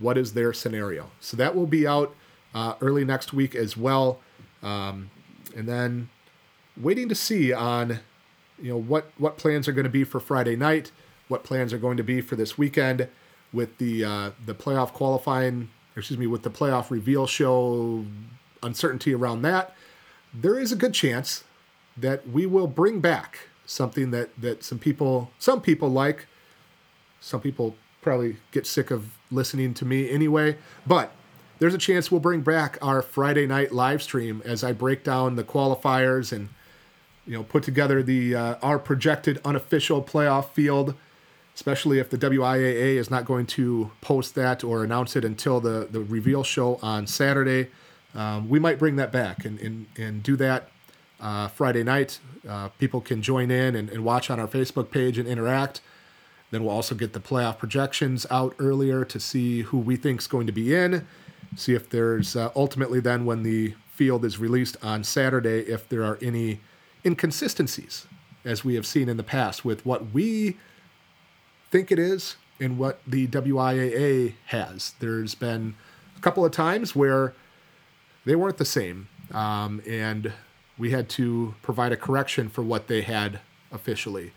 [0.01, 1.11] what is their scenario?
[1.21, 2.15] So that will be out
[2.53, 4.19] uh, early next week as well.
[4.63, 5.11] Um,
[5.57, 6.09] and then
[6.77, 8.01] waiting to see on
[8.61, 10.93] you know what what plans are going to be for Friday night,
[11.29, 13.09] what plans are going to be for this weekend
[13.53, 18.05] with the uh, the playoff qualifying, excuse me, with the playoff reveal show
[18.63, 19.75] uncertainty around that.
[20.33, 21.45] There is a good chance
[21.97, 26.27] that we will bring back something that that some people some people like.
[27.23, 30.57] Some people probably get sick of listening to me anyway,
[30.87, 31.13] but
[31.61, 35.37] there's a chance we'll bring back our Friday night live stream as I break down
[35.37, 36.49] the qualifiers and
[37.27, 40.97] you know put together the uh, our projected unofficial playoff field
[41.55, 45.87] especially if the WIAA is not going to post that or announce it until the,
[45.91, 47.69] the reveal show on Saturday.
[48.15, 50.71] Um, we might bring that back and, and, and do that
[51.21, 52.19] uh, Friday night.
[52.49, 55.83] Uh, people can join in and, and watch on our Facebook page and interact.
[56.51, 60.27] Then we'll also get the playoff projections out earlier to see who we think is
[60.27, 61.07] going to be in.
[61.57, 66.05] See if there's uh, ultimately then when the field is released on Saturday, if there
[66.05, 66.61] are any
[67.05, 68.07] inconsistencies,
[68.45, 70.57] as we have seen in the past with what we
[71.71, 74.95] think it is and what the WIAA has.
[75.01, 75.75] There's been
[76.17, 77.35] a couple of times where
[78.25, 80.33] they weren't the same, um, and
[80.79, 83.41] we had to provide a correction for what they had
[83.73, 84.33] officially.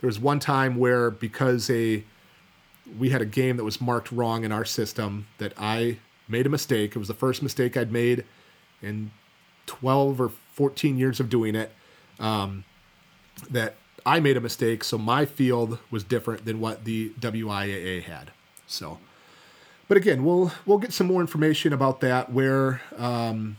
[0.00, 2.04] There was one time where because a
[2.98, 5.98] we had a game that was marked wrong in our system that I
[6.30, 6.96] made a mistake.
[6.96, 8.24] It was the first mistake I'd made
[8.82, 9.10] in
[9.66, 11.72] 12 or 14 years of doing it.
[12.18, 12.64] Um,
[13.50, 18.32] that I made a mistake, so my field was different than what the WIAA had.
[18.66, 18.98] So,
[19.88, 22.32] but again, we'll we'll get some more information about that.
[22.32, 23.56] Where, um,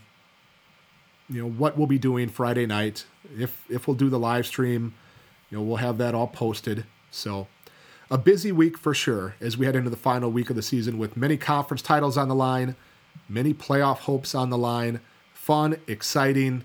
[1.28, 3.06] you know, what we'll be doing Friday night.
[3.36, 4.94] If if we'll do the live stream,
[5.50, 6.84] you know, we'll have that all posted.
[7.10, 7.46] So,
[8.12, 10.98] a busy week for sure as we head into the final week of the season
[10.98, 12.76] with many conference titles on the line,
[13.26, 15.00] many playoff hopes on the line.
[15.32, 16.62] Fun, exciting,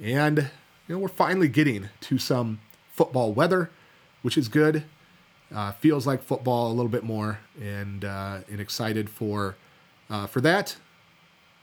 [0.00, 0.48] and
[0.86, 2.60] you know, we're finally getting to some
[2.92, 3.68] football weather,
[4.22, 4.84] which is good.
[5.52, 9.56] Uh, feels like football a little bit more, and uh, and excited for
[10.08, 10.76] uh, for that.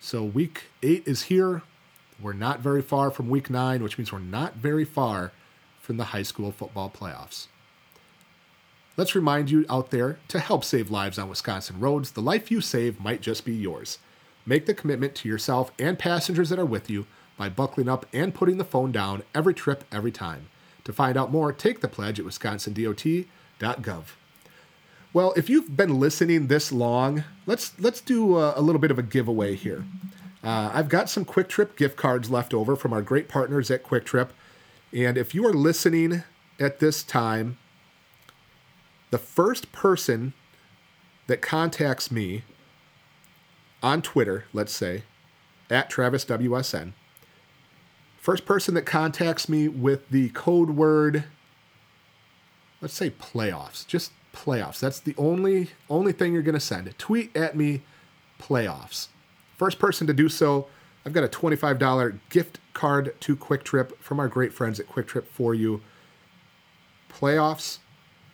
[0.01, 1.61] So week eight is here.
[2.21, 5.31] We're not very far from week nine, which means we're not very far
[5.79, 7.47] from the high school football playoffs.
[8.95, 12.11] Let's remind you out there to help save lives on Wisconsin roads.
[12.11, 13.97] The life you save might just be yours.
[14.45, 18.35] Make the commitment to yourself and passengers that are with you by buckling up and
[18.35, 20.49] putting the phone down every trip, every time.
[20.83, 24.03] To find out more, take the pledge at wisconsindot.gov.
[25.11, 28.99] Well, if you've been listening this long, let's let's do a, a little bit of
[28.99, 29.85] a giveaway here.
[30.43, 33.83] Uh, I've got some Kwik Trip gift cards left over from our great partners at
[33.83, 34.33] Kwik Trip,
[34.91, 36.23] and if you are listening
[36.59, 37.57] at this time,
[39.13, 40.33] the first person
[41.27, 42.43] that contacts me
[43.83, 45.03] on Twitter, let's say,
[45.69, 46.93] at Travis WSN,
[48.23, 51.25] First person that contacts me with the code word,
[52.79, 54.79] let's say playoffs, just playoffs.
[54.79, 56.97] That's the only only thing you're going to send.
[56.97, 57.81] Tweet at me
[58.39, 59.09] playoffs.
[59.57, 60.67] First person to do so,
[61.05, 65.05] I've got a $25 gift card to Kwik Trip from our great friends at Kwik
[65.05, 65.81] Trip for you.
[67.11, 67.79] Playoffs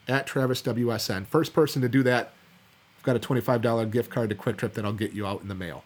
[0.09, 1.25] at Travis WSN.
[1.27, 2.33] First person to do that,
[2.97, 5.47] I've got a $25 gift card to Kwik Trip that I'll get you out in
[5.47, 5.83] the mail.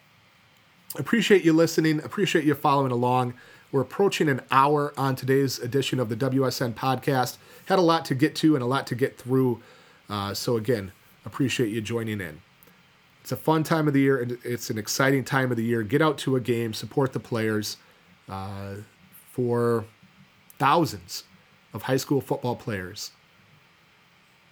[0.96, 2.00] Appreciate you listening.
[2.04, 3.34] Appreciate you following along.
[3.72, 7.38] We're approaching an hour on today's edition of the WSN podcast.
[7.66, 9.62] Had a lot to get to and a lot to get through.
[10.10, 10.92] Uh, so, again,
[11.26, 12.42] appreciate you joining in.
[13.22, 15.82] It's a fun time of the year and it's an exciting time of the year.
[15.82, 17.78] Get out to a game, support the players.
[18.30, 18.76] Uh,
[19.34, 19.86] for
[20.60, 21.24] thousands
[21.74, 23.12] of high school football players,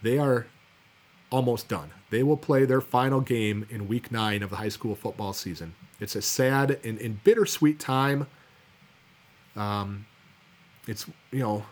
[0.01, 0.47] they are
[1.31, 1.91] almost done.
[2.09, 5.75] They will play their final game in week nine of the high school football season.
[5.99, 8.27] It's a sad and, and bittersweet time
[9.55, 10.05] um,
[10.87, 11.65] it's you know,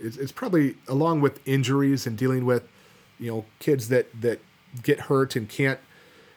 [0.00, 2.68] it's, it's probably along with injuries and dealing with
[3.18, 4.40] you know kids that that
[4.82, 5.78] get hurt and can't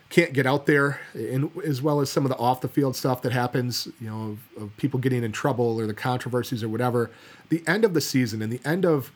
[0.10, 3.22] can't get out there, and as well as some of the off the field stuff
[3.24, 7.10] that happens, you know, of, of, people getting in trouble or the controversies or whatever.
[7.50, 9.12] The end of the season and the end of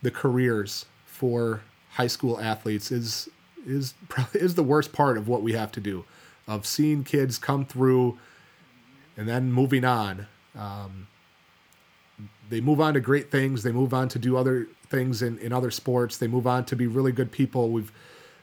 [0.00, 0.86] the careers
[1.20, 1.60] for
[1.90, 3.28] high school athletes is
[3.66, 6.06] is probably is the worst part of what we have to do,
[6.48, 8.18] of seeing kids come through,
[9.18, 10.28] and then moving on.
[10.56, 11.08] Um,
[12.48, 13.62] they move on to great things.
[13.62, 16.16] They move on to do other things in, in other sports.
[16.16, 17.68] They move on to be really good people.
[17.68, 17.92] We've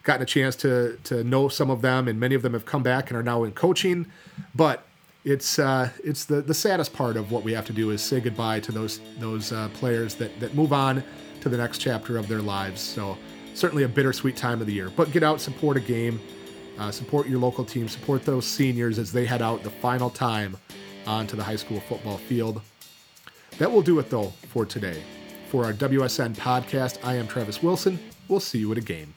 [0.03, 2.83] gotten a chance to to know some of them, and many of them have come
[2.83, 4.05] back and are now in coaching.
[4.53, 4.85] But
[5.25, 8.19] it's uh, it's the the saddest part of what we have to do is say
[8.19, 11.03] goodbye to those those uh, players that that move on
[11.49, 12.81] to the next chapter of their lives.
[12.81, 13.17] So
[13.53, 14.91] certainly a bittersweet time of the year.
[14.95, 16.19] But get out, support a game,
[16.77, 20.57] uh, support your local team, support those seniors as they head out the final time
[21.05, 22.61] onto the high school football field.
[23.57, 25.01] That will do it though for today.
[25.49, 27.97] For our WSN podcast, I am Travis Wilson.
[28.27, 29.13] We'll see you at a game.